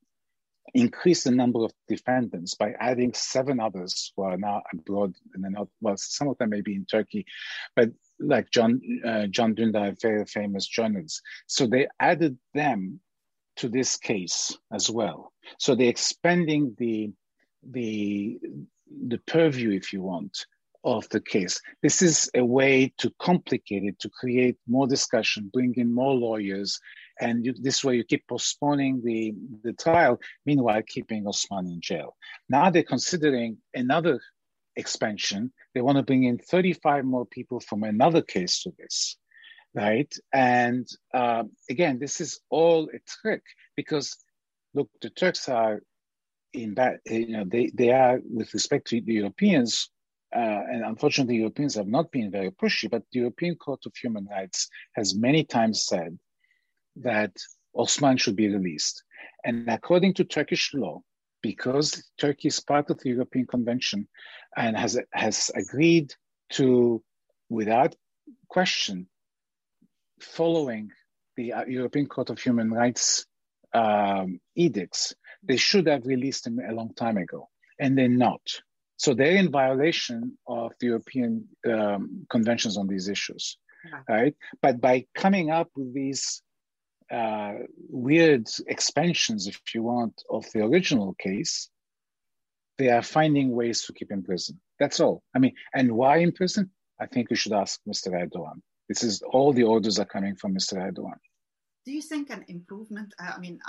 increased 0.75 1.25
the 1.25 1.31
number 1.31 1.65
of 1.65 1.73
defendants 1.88 2.55
by 2.55 2.75
adding 2.81 3.12
seven 3.15 3.61
others 3.61 4.12
who 4.17 4.23
are 4.23 4.37
now 4.37 4.62
abroad 4.73 5.15
and 5.35 5.45
not 5.53 5.69
well. 5.81 5.97
Some 5.97 6.29
of 6.29 6.38
them 6.38 6.51
may 6.51 6.61
be 6.61 6.75
in 6.75 6.87
Turkey, 6.87 7.27
but 7.77 7.91
like 8.19 8.51
John 8.51 8.81
uh, 9.05 9.27
Can 9.35 9.55
Dündar, 9.55 10.01
very 10.01 10.25
famous 10.25 10.67
journalist. 10.67 11.21
So 11.47 11.67
they 11.67 11.88
added 12.01 12.38
them 12.55 13.01
to 13.57 13.69
this 13.69 13.97
case 13.97 14.57
as 14.73 14.91
well. 14.91 15.33
So 15.59 15.75
they're 15.75 15.88
expanding 15.88 16.75
the 16.79 17.12
the 17.62 18.38
the 19.09 19.19
purview, 19.27 19.71
if 19.71 19.93
you 19.93 20.03
want, 20.03 20.47
of 20.85 21.09
the 21.11 21.21
case. 21.21 21.61
This 21.83 22.03
is 22.03 22.31
a 22.35 22.45
way 22.45 22.93
to 22.99 23.12
complicate 23.19 23.85
it, 23.85 23.99
to 24.01 24.11
create 24.11 24.57
more 24.67 24.87
discussion, 24.87 25.51
bring 25.53 25.75
in 25.77 25.93
more 25.93 26.15
lawyers, 26.15 26.81
and 27.21 27.45
you, 27.45 27.55
this 27.57 27.85
way 27.85 27.97
you 27.97 28.05
keep 28.05 28.27
postponing 28.27 29.01
the, 29.05 29.35
the 29.62 29.73
trial, 29.75 30.19
meanwhile 30.45 30.83
keeping 30.83 31.27
Osman 31.27 31.69
in 31.69 31.81
jail. 31.81 32.17
Now 32.49 32.71
they're 32.71 32.83
considering 32.83 33.59
another 33.75 34.21
expansion. 34.77 35.53
They 35.75 35.83
want 35.83 35.99
to 35.99 36.03
bring 36.03 36.25
in 36.25 36.38
35 36.38 37.05
more 37.05 37.27
people 37.27 37.61
from 37.61 37.85
another 37.85 38.23
case 38.23 38.62
to 38.62 38.73
this, 38.79 39.17
right? 39.75 40.13
And 40.33 40.87
uh, 41.15 41.45
again, 41.71 41.99
this 41.99 42.21
is 42.21 42.41
all 42.51 42.89
a 42.95 42.99
trick 43.07 43.43
because 43.77 44.17
look, 44.75 44.89
the 45.01 45.11
Turks 45.11 45.49
are 45.49 45.81
in 46.53 46.75
that 46.75 47.01
you 47.07 47.29
know 47.29 47.45
they, 47.47 47.71
they 47.75 47.91
are 47.93 48.21
with 48.25 48.53
respect 48.53 48.89
to 48.89 49.01
the 49.01 49.15
Europeans, 49.15 49.91
uh, 50.35 50.39
and 50.71 50.85
unfortunately 50.85 51.37
Europeans 51.37 51.75
have 51.75 51.87
not 51.87 52.11
been 52.11 52.31
very 52.31 52.51
pushy, 52.51 52.91
but 52.91 53.03
the 53.13 53.21
European 53.21 53.55
Court 53.57 53.81
of 53.87 53.93
Human 53.97 54.27
Rights 54.31 54.69
has 54.95 55.15
many 55.15 55.45
times 55.45 55.87
said 55.87 56.19
that 56.97 57.33
Osman 57.75 58.19
should 58.19 58.37
be 58.37 58.49
released. 58.49 59.03
And 59.45 59.69
according 59.69 60.15
to 60.15 60.25
Turkish 60.25 60.75
law, 60.75 61.01
because 61.43 62.05
Turkey 62.19 62.49
is 62.49 62.61
part 62.61 62.91
of 62.91 62.99
the 63.01 63.11
European 63.11 63.47
Convention 63.47 64.09
and 64.57 64.77
has 64.77 64.99
has 65.13 65.51
agreed 65.55 66.15
to, 66.51 67.03
without 67.49 67.95
question, 68.49 69.09
following 70.23 70.91
the 71.37 71.53
uh, 71.53 71.65
European 71.65 72.07
Court 72.07 72.31
of 72.31 72.41
Human 72.41 72.71
Rights 72.71 73.27
um, 73.75 74.41
edicts, 74.55 75.15
they 75.43 75.57
should 75.57 75.87
have 75.87 76.07
released 76.07 76.47
him 76.47 76.59
a 76.59 76.73
long 76.73 76.95
time 76.95 77.17
ago, 77.17 77.49
and 77.79 77.97
they're 77.97 78.09
not. 78.09 78.43
So 78.97 79.15
they're 79.15 79.37
in 79.37 79.51
violation 79.51 80.39
of 80.47 80.73
the 80.79 80.87
European 80.87 81.49
um, 81.69 82.27
conventions 82.31 82.77
on 82.77 82.87
these 82.87 83.09
issues, 83.09 83.57
right? 84.09 84.35
But 84.61 84.81
by 84.81 85.07
coming 85.15 85.51
up 85.51 85.71
with 85.75 85.93
these 85.93 86.43
uh, 87.11 87.55
weird 87.89 88.49
expansions, 88.67 89.49
if 89.49 89.61
you 89.75 89.83
want, 89.83 90.23
of 90.31 90.47
the 90.53 90.65
original 90.65 91.15
case, 91.15 91.69
they 92.79 92.89
are 92.89 93.03
finding 93.03 93.51
ways 93.51 93.85
to 93.85 93.93
keep 93.93 94.11
him 94.11 94.21
in 94.21 94.25
prison. 94.25 94.61
That's 94.79 95.01
all. 95.01 95.23
I 95.35 95.39
mean, 95.39 95.55
and 95.75 95.93
why 95.93 96.19
in 96.19 96.33
prison? 96.33 96.71
I 97.01 97.07
think 97.07 97.31
we 97.31 97.37
should 97.37 97.53
ask 97.53 97.81
Mr. 97.89 98.13
Erdogan. 98.13 98.63
This 98.88 99.03
is 99.03 99.23
all 99.23 99.53
the 99.53 99.64
orders 99.64 99.99
are 99.99 100.05
coming 100.05 100.35
from 100.37 100.55
Mr. 100.55 100.75
Erdogan. 100.75 101.18
Do 101.85 101.92
you 101.92 102.03
think 102.03 102.31
an 102.31 102.45
improvement? 102.49 103.14
I 103.18 103.38
mean, 103.38 103.61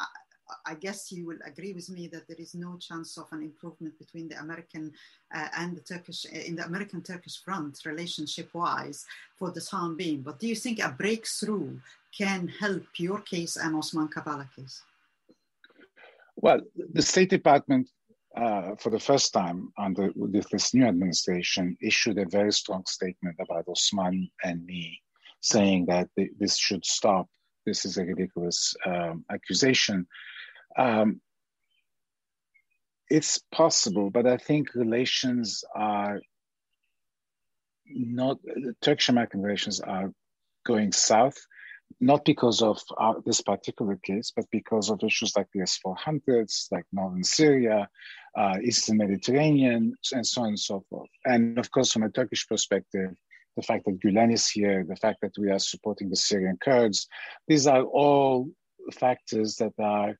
I 0.65 0.75
guess 0.75 1.11
you 1.11 1.25
will 1.25 1.39
agree 1.45 1.73
with 1.73 1.89
me 1.89 2.07
that 2.07 2.27
there 2.27 2.37
is 2.37 2.53
no 2.53 2.77
chance 2.77 3.17
of 3.17 3.27
an 3.31 3.41
improvement 3.41 3.97
between 3.97 4.27
the 4.27 4.39
American 4.39 4.93
uh, 5.33 5.47
and 5.57 5.75
the 5.75 5.81
Turkish 5.81 6.25
uh, 6.25 6.37
in 6.37 6.55
the 6.55 6.65
American 6.65 7.01
Turkish 7.01 7.41
front 7.43 7.79
relationship 7.85 8.53
wise 8.53 9.05
for 9.37 9.51
the 9.51 9.61
time 9.61 9.95
being. 9.95 10.21
But 10.21 10.39
do 10.39 10.47
you 10.47 10.55
think 10.55 10.79
a 10.79 10.89
breakthrough 10.89 11.79
can 12.15 12.47
help 12.47 12.83
your 12.97 13.19
case 13.21 13.55
and 13.55 13.75
Osman 13.75 14.09
Kavala 14.09 14.47
case? 14.55 14.81
Well, 16.35 16.61
the 16.75 17.01
State 17.01 17.29
Department, 17.29 17.89
uh, 18.35 18.75
for 18.75 18.89
the 18.89 18.99
first 18.99 19.33
time 19.33 19.71
under 19.77 20.11
with 20.15 20.49
this 20.49 20.73
new 20.73 20.85
administration, 20.85 21.77
issued 21.81 22.17
a 22.17 22.25
very 22.25 22.51
strong 22.51 22.83
statement 22.87 23.37
about 23.39 23.67
Osman 23.67 24.29
and 24.43 24.65
me, 24.65 25.01
saying 25.41 25.85
that 25.87 26.09
this 26.15 26.57
should 26.57 26.85
stop. 26.85 27.27
This 27.65 27.85
is 27.85 27.97
a 27.97 28.03
ridiculous 28.03 28.75
um, 28.85 29.23
accusation. 29.31 30.07
Um, 30.77 31.21
it's 33.09 33.39
possible, 33.51 34.09
but 34.09 34.25
I 34.25 34.37
think 34.37 34.73
relations 34.73 35.63
are 35.75 36.19
not 37.85 38.39
Turkish 38.81 39.09
American 39.09 39.41
relations 39.41 39.79
are 39.79 40.11
going 40.65 40.91
south, 40.91 41.37
not 41.99 42.25
because 42.25 42.61
of 42.61 42.81
our, 42.97 43.21
this 43.25 43.41
particular 43.41 43.95
case, 43.97 44.31
but 44.35 44.45
because 44.51 44.89
of 44.89 45.03
issues 45.03 45.35
like 45.35 45.47
the 45.53 45.61
S 45.61 45.79
400s, 45.85 46.71
like 46.71 46.85
northern 46.91 47.23
Syria, 47.23 47.89
uh, 48.37 48.57
Eastern 48.63 48.97
Mediterranean, 48.97 49.95
and 50.13 50.25
so 50.25 50.41
on 50.41 50.49
and 50.49 50.59
so 50.59 50.83
forth. 50.89 51.09
And 51.25 51.57
of 51.57 51.71
course, 51.71 51.91
from 51.91 52.03
a 52.03 52.09
Turkish 52.09 52.47
perspective, 52.47 53.11
the 53.55 53.63
fact 53.63 53.85
that 53.85 53.99
Gulen 53.99 54.33
is 54.33 54.49
here, 54.49 54.83
the 54.87 54.95
fact 54.95 55.19
that 55.21 55.37
we 55.37 55.51
are 55.51 55.59
supporting 55.59 56.09
the 56.09 56.15
Syrian 56.15 56.57
Kurds, 56.61 57.07
these 57.47 57.67
are 57.67 57.83
all 57.83 58.49
factors 58.91 59.57
that 59.57 59.73
are 59.79 60.17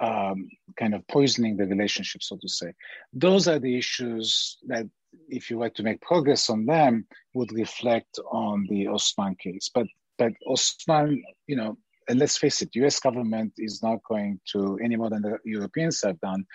um, 0.00 0.48
kind 0.76 0.94
of 0.94 1.06
poisoning 1.08 1.56
the 1.56 1.66
relationship, 1.66 2.22
so 2.22 2.36
to 2.36 2.48
say. 2.48 2.72
Those 3.12 3.48
are 3.48 3.58
the 3.58 3.76
issues 3.76 4.58
that 4.68 4.86
if 5.28 5.50
you 5.50 5.58
were 5.58 5.70
to 5.70 5.82
make 5.82 6.00
progress 6.00 6.50
on 6.50 6.66
them, 6.66 7.06
would 7.34 7.52
reflect 7.52 8.18
on 8.30 8.66
the 8.68 8.86
Osman 8.86 9.36
case. 9.36 9.70
But 9.72 9.86
but 10.18 10.32
Osman, 10.46 11.22
you 11.46 11.56
know, 11.56 11.76
and 12.08 12.18
let's 12.18 12.38
face 12.38 12.62
it, 12.62 12.74
U.S. 12.74 13.00
government 13.00 13.52
is 13.58 13.82
not 13.82 13.98
going 14.08 14.40
to 14.52 14.78
any 14.82 14.96
more 14.96 15.10
than 15.10 15.22
the 15.22 15.38
Europeans 15.44 16.02
have 16.02 16.18
done, 16.20 16.46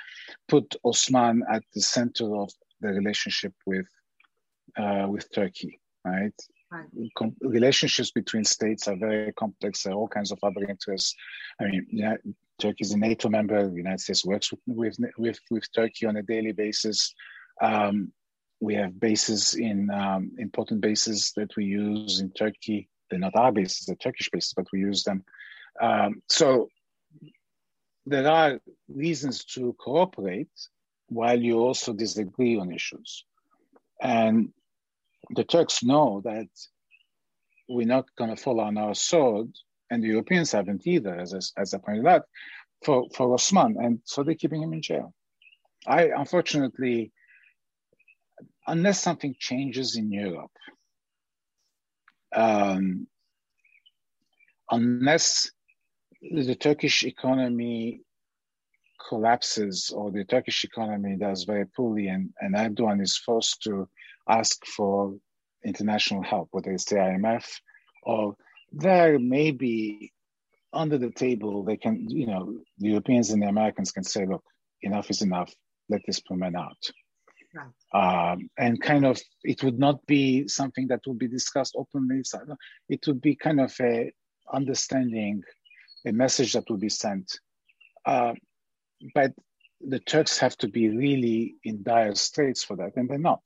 put 0.47 0.75
Osman 0.83 1.43
at 1.49 1.63
the 1.73 1.81
center 1.81 2.35
of 2.35 2.49
the 2.81 2.89
relationship 2.89 3.53
with 3.65 3.87
uh, 4.77 5.05
with 5.07 5.31
Turkey, 5.31 5.79
right? 6.03 6.33
Right. 6.71 6.87
Com- 7.15 7.35
relationships 7.41 8.09
between 8.09 8.43
states 8.43 8.87
are 8.87 8.95
very 8.95 9.31
complex. 9.33 9.83
There 9.83 9.93
are 9.93 9.95
all 9.95 10.07
kinds 10.07 10.31
of 10.31 10.39
other 10.41 10.65
interests. 10.67 11.15
I 11.61 11.65
mean, 11.65 11.85
yeah, 11.91 12.15
Turkey 12.59 12.81
is 12.81 12.91
a 12.91 12.97
NATO 12.97 13.29
member. 13.29 13.69
The 13.69 13.75
United 13.75 13.99
States 13.99 14.25
works 14.25 14.51
with 14.51 14.61
with 14.67 14.97
with, 15.17 15.39
with 15.51 15.71
Turkey 15.73 16.07
on 16.07 16.17
a 16.17 16.23
daily 16.23 16.51
basis. 16.51 17.13
Um, 17.61 18.11
we 18.59 18.75
have 18.75 18.99
bases 18.99 19.53
in 19.55 19.91
um, 19.91 20.31
important 20.39 20.81
bases 20.81 21.33
that 21.35 21.55
we 21.55 21.65
use 21.65 22.21
in 22.21 22.31
Turkey. 22.31 22.89
They're 23.13 23.19
not 23.19 23.35
our 23.35 23.51
bases; 23.51 23.85
they're 23.85 23.95
Turkish 23.95 24.31
bases, 24.31 24.53
but 24.55 24.65
we 24.73 24.79
use 24.79 25.03
them. 25.03 25.23
Um, 25.79 26.23
so 26.27 26.69
there 28.07 28.27
are 28.27 28.59
reasons 28.87 29.45
to 29.53 29.75
cooperate 29.79 30.49
while 31.09 31.39
you 31.39 31.59
also 31.59 31.93
disagree 31.93 32.57
on 32.57 32.71
issues. 32.71 33.23
And 34.01 34.51
the 35.29 35.43
Turks 35.43 35.83
know 35.83 36.21
that 36.23 36.47
we're 37.69 37.85
not 37.85 38.07
going 38.17 38.31
to 38.35 38.41
fall 38.41 38.59
on 38.59 38.79
our 38.79 38.95
sword, 38.95 39.49
and 39.91 40.01
the 40.01 40.07
Europeans 40.07 40.51
haven't 40.51 40.87
either, 40.87 41.15
as, 41.15 41.53
as 41.55 41.73
I 41.75 41.77
pointed 41.77 42.07
out, 42.07 42.23
for, 42.83 43.05
for 43.13 43.31
Osman. 43.31 43.77
And 43.79 43.99
so 44.05 44.23
they're 44.23 44.33
keeping 44.33 44.63
him 44.63 44.73
in 44.73 44.81
jail. 44.81 45.13
I, 45.85 46.09
unfortunately, 46.15 47.11
unless 48.65 48.99
something 48.99 49.35
changes 49.37 49.97
in 49.97 50.11
Europe, 50.11 50.51
um, 52.33 53.07
unless 54.71 55.49
the 56.21 56.55
Turkish 56.55 57.03
economy 57.03 58.01
collapses 59.09 59.91
or 59.95 60.11
the 60.11 60.23
Turkish 60.23 60.63
economy 60.63 61.17
does 61.17 61.43
very 61.43 61.65
poorly 61.65 62.07
and, 62.07 62.33
and 62.39 62.55
Erdogan 62.55 63.01
is 63.01 63.17
forced 63.17 63.61
to 63.63 63.87
ask 64.29 64.65
for 64.65 65.15
international 65.65 66.23
help, 66.23 66.49
whether 66.51 66.71
it's 66.71 66.85
the 66.85 66.95
IMF 66.95 67.45
or 68.03 68.35
there 68.71 69.19
may 69.19 69.51
be 69.51 70.11
under 70.71 70.97
the 70.97 71.11
table, 71.11 71.63
they 71.63 71.77
can, 71.77 72.09
you 72.09 72.25
know, 72.25 72.57
the 72.79 72.89
Europeans 72.89 73.29
and 73.29 73.41
the 73.41 73.47
Americans 73.47 73.91
can 73.91 74.03
say, 74.03 74.25
look, 74.25 74.43
enough 74.81 75.09
is 75.09 75.21
enough, 75.21 75.53
let 75.89 76.01
this 76.07 76.19
permit 76.19 76.55
out. 76.55 76.77
Um, 77.93 78.49
and 78.57 78.81
kind 78.81 79.05
of, 79.05 79.21
it 79.43 79.63
would 79.63 79.79
not 79.79 80.05
be 80.05 80.47
something 80.47 80.87
that 80.87 81.01
would 81.05 81.19
be 81.19 81.27
discussed 81.27 81.75
openly. 81.77 82.23
It 82.89 83.05
would 83.07 83.21
be 83.21 83.35
kind 83.35 83.59
of 83.59 83.73
a 83.79 84.11
understanding, 84.51 85.43
a 86.05 86.11
message 86.11 86.53
that 86.53 86.69
would 86.69 86.79
be 86.79 86.89
sent. 86.89 87.39
Uh, 88.05 88.33
but 89.13 89.33
the 89.81 89.99
Turks 89.99 90.37
have 90.39 90.57
to 90.57 90.67
be 90.67 90.89
really 90.89 91.55
in 91.63 91.83
dire 91.83 92.15
straits 92.15 92.63
for 92.63 92.75
that, 92.77 92.95
and 92.95 93.09
they're 93.09 93.17
not. 93.17 93.43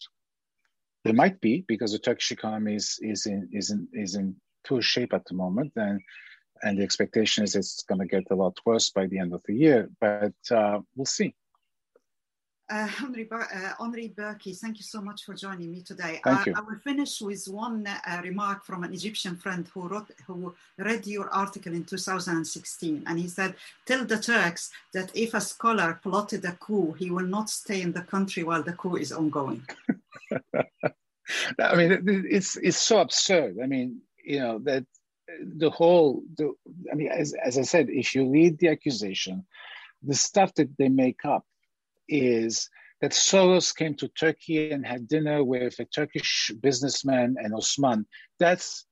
They 1.03 1.11
might 1.11 1.39
be 1.41 1.63
because 1.67 1.91
the 1.91 1.99
Turkish 1.99 2.31
economy 2.31 2.75
is, 2.75 2.99
is 3.01 3.25
in 3.25 3.49
is 3.51 3.71
in 3.71 3.87
is 3.93 4.15
in 4.15 4.35
poor 4.67 4.81
shape 4.81 5.13
at 5.13 5.25
the 5.25 5.35
moment, 5.35 5.73
and 5.75 6.01
and 6.63 6.77
the 6.77 6.83
expectation 6.83 7.43
is 7.43 7.55
it's 7.55 7.83
going 7.83 7.99
to 7.99 8.07
get 8.07 8.29
a 8.31 8.35
lot 8.35 8.57
worse 8.65 8.89
by 8.89 9.07
the 9.07 9.19
end 9.19 9.33
of 9.33 9.41
the 9.45 9.55
year. 9.55 9.89
But 9.99 10.33
uh, 10.51 10.79
we'll 10.95 11.05
see. 11.05 11.33
Uh, 12.69 12.85
Henry, 12.85 13.25
uh, 13.31 13.73
Henri 13.79 14.09
Barkey, 14.09 14.53
thank 14.57 14.77
you 14.77 14.83
so 14.83 14.99
much 14.99 15.23
for 15.23 15.33
joining 15.33 15.71
me 15.71 15.81
today. 15.81 16.19
Thank 16.21 16.47
you. 16.47 16.53
I 16.53 16.59
will 16.59 16.77
finish 16.83 17.21
with 17.21 17.47
one 17.47 17.87
uh, 17.87 18.21
remark 18.21 18.65
from 18.65 18.83
an 18.83 18.93
Egyptian 18.93 19.37
friend 19.37 19.65
who 19.73 19.87
wrote, 19.87 20.11
who 20.25 20.53
read 20.77 21.07
your 21.07 21.29
article 21.29 21.71
in 21.71 21.85
2016, 21.85 23.03
and 23.07 23.19
he 23.19 23.29
said, 23.29 23.55
"Tell 23.85 24.03
the 24.03 24.17
Turks 24.17 24.71
that 24.93 25.15
if 25.15 25.33
a 25.33 25.39
scholar 25.39 25.99
plotted 26.03 26.43
a 26.43 26.51
coup, 26.53 26.91
he 26.99 27.09
will 27.09 27.25
not 27.25 27.49
stay 27.49 27.81
in 27.81 27.93
the 27.93 28.01
country 28.01 28.43
while 28.43 28.63
the 28.63 28.73
coup 28.73 28.97
is 28.97 29.13
ongoing." 29.13 29.65
I 31.59 31.75
mean, 31.75 32.03
it's 32.29 32.57
it's 32.57 32.77
so 32.77 32.99
absurd. 32.99 33.59
I 33.63 33.67
mean, 33.67 34.01
you 34.21 34.39
know 34.39 34.59
that 34.65 34.85
the 35.41 35.69
whole. 35.69 36.21
The, 36.35 36.53
I 36.91 36.95
mean, 36.95 37.11
as 37.11 37.33
as 37.33 37.57
I 37.57 37.61
said, 37.61 37.89
if 37.89 38.13
you 38.13 38.29
read 38.29 38.59
the 38.59 38.67
accusation, 38.67 39.45
the 40.03 40.15
stuff 40.15 40.53
that 40.55 40.77
they 40.77 40.89
make 40.89 41.23
up 41.23 41.45
is 42.07 42.69
that 43.01 43.11
Soros 43.11 43.75
came 43.75 43.95
to 43.95 44.07
Turkey 44.07 44.71
and 44.71 44.85
had 44.85 45.07
dinner 45.07 45.43
with 45.43 45.79
a 45.79 45.85
Turkish 45.85 46.51
businessman 46.61 47.35
and 47.37 47.53
Osman. 47.53 48.05
That's 48.39 48.85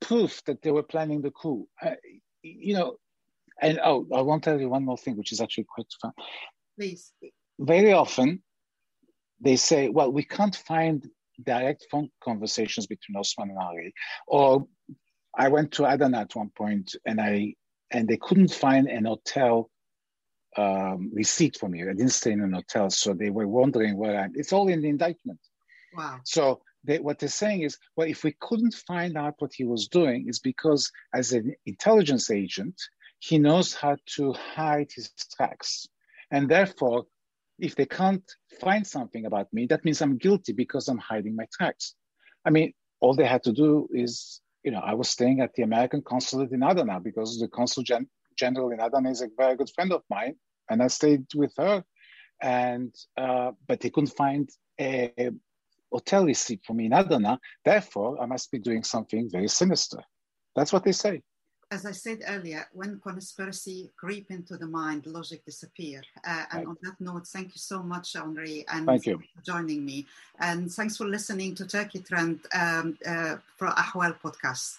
proof 0.00 0.42
that 0.44 0.62
they 0.62 0.70
were 0.70 0.82
planning 0.82 1.20
the 1.20 1.30
coup. 1.30 1.68
Uh, 1.82 1.92
you 2.42 2.74
know, 2.74 2.96
and 3.60 3.78
oh, 3.84 4.06
I 4.14 4.22
want 4.22 4.42
to 4.44 4.50
tell 4.50 4.60
you 4.60 4.68
one 4.68 4.84
more 4.84 4.98
thing, 4.98 5.16
which 5.16 5.32
is 5.32 5.40
actually 5.40 5.64
quite 5.64 5.86
fun. 6.00 6.12
Please. 6.78 7.12
Very 7.58 7.92
often, 7.92 8.42
they 9.40 9.56
say, 9.56 9.88
well, 9.88 10.10
we 10.10 10.24
can't 10.24 10.56
find 10.56 11.06
direct 11.42 11.86
phone 11.90 12.10
conversations 12.22 12.86
between 12.86 13.16
Osman 13.16 13.50
and 13.50 13.58
Ali. 13.58 13.92
Or 14.26 14.66
I 15.36 15.48
went 15.48 15.72
to 15.72 15.84
Adana 15.84 16.20
at 16.20 16.34
one 16.34 16.50
point 16.56 16.94
and 17.04 17.20
I 17.20 17.54
and 17.90 18.08
they 18.08 18.16
couldn't 18.16 18.52
find 18.52 18.88
an 18.88 19.04
hotel 19.04 19.70
um, 20.56 21.10
receipt 21.12 21.58
from 21.58 21.74
you. 21.74 21.90
I 21.90 21.94
didn't 21.94 22.10
stay 22.10 22.32
in 22.32 22.40
an 22.40 22.52
hotel, 22.52 22.90
so 22.90 23.14
they 23.14 23.30
were 23.30 23.48
wondering 23.48 23.96
where 23.96 24.18
I'm. 24.18 24.32
It's 24.34 24.52
all 24.52 24.68
in 24.68 24.82
the 24.82 24.88
indictment. 24.88 25.40
Wow. 25.96 26.20
So 26.24 26.62
they, 26.84 26.98
what 26.98 27.18
they're 27.18 27.28
saying 27.28 27.62
is, 27.62 27.78
well, 27.96 28.08
if 28.08 28.24
we 28.24 28.36
couldn't 28.40 28.74
find 28.74 29.16
out 29.16 29.34
what 29.38 29.52
he 29.54 29.64
was 29.64 29.88
doing, 29.88 30.26
it's 30.28 30.38
because 30.38 30.90
as 31.14 31.32
an 31.32 31.54
intelligence 31.66 32.30
agent, 32.30 32.80
he 33.18 33.38
knows 33.38 33.74
how 33.74 33.96
to 34.16 34.32
hide 34.32 34.90
his 34.94 35.10
tracks, 35.36 35.86
and 36.30 36.48
therefore, 36.48 37.06
if 37.58 37.76
they 37.76 37.86
can't 37.86 38.28
find 38.60 38.86
something 38.86 39.26
about 39.26 39.52
me, 39.52 39.66
that 39.66 39.84
means 39.84 40.02
I'm 40.02 40.18
guilty 40.18 40.52
because 40.52 40.88
I'm 40.88 40.98
hiding 40.98 41.36
my 41.36 41.46
tracks. 41.52 41.94
I 42.44 42.50
mean, 42.50 42.72
all 43.00 43.14
they 43.14 43.26
had 43.26 43.44
to 43.44 43.52
do 43.52 43.88
is, 43.92 44.40
you 44.64 44.72
know, 44.72 44.80
I 44.80 44.94
was 44.94 45.08
staying 45.08 45.40
at 45.40 45.54
the 45.54 45.62
American 45.62 46.02
consulate 46.02 46.52
in 46.52 46.62
Adana 46.62 47.00
because 47.00 47.38
the 47.38 47.48
consul 47.48 47.82
gen- 47.82 48.08
general 48.36 48.70
in 48.70 48.80
Adana 48.80 49.10
is 49.10 49.22
a 49.22 49.28
very 49.36 49.56
good 49.56 49.70
friend 49.74 49.92
of 49.92 50.02
mine, 50.10 50.36
and 50.70 50.82
I 50.82 50.88
stayed 50.88 51.26
with 51.34 51.52
her. 51.56 51.84
And 52.42 52.94
uh, 53.16 53.52
but 53.66 53.80
they 53.80 53.90
couldn't 53.90 54.16
find 54.16 54.48
a 54.80 55.30
hotel 55.92 56.24
receipt 56.24 56.62
for 56.66 56.74
me 56.74 56.86
in 56.86 56.92
Adana. 56.92 57.38
Therefore, 57.64 58.20
I 58.20 58.26
must 58.26 58.50
be 58.50 58.58
doing 58.58 58.82
something 58.82 59.30
very 59.30 59.48
sinister. 59.48 60.00
That's 60.56 60.72
what 60.72 60.84
they 60.84 60.92
say. 60.92 61.22
As 61.70 61.86
I 61.86 61.92
said 61.92 62.20
earlier, 62.28 62.68
when 62.72 63.00
conspiracy 63.00 63.90
creep 63.96 64.30
into 64.30 64.56
the 64.56 64.66
mind, 64.66 65.06
logic 65.06 65.44
disappear. 65.44 66.02
Uh, 66.26 66.44
and 66.52 66.58
right. 66.58 66.66
on 66.66 66.76
that 66.82 67.00
note, 67.00 67.26
thank 67.26 67.48
you 67.48 67.58
so 67.72 67.82
much, 67.82 68.14
Henri, 68.14 68.64
and 68.68 68.86
thank 68.86 69.06
you 69.06 69.18
for 69.18 69.42
joining 69.42 69.84
me. 69.84 70.06
And 70.38 70.70
thanks 70.70 70.96
for 70.96 71.06
listening 71.06 71.54
to 71.56 71.66
Turkey 71.66 72.00
Trend 72.00 72.40
um, 72.54 72.98
uh, 73.06 73.36
for 73.56 73.68
Ahval 73.68 74.14
podcast. 74.22 74.78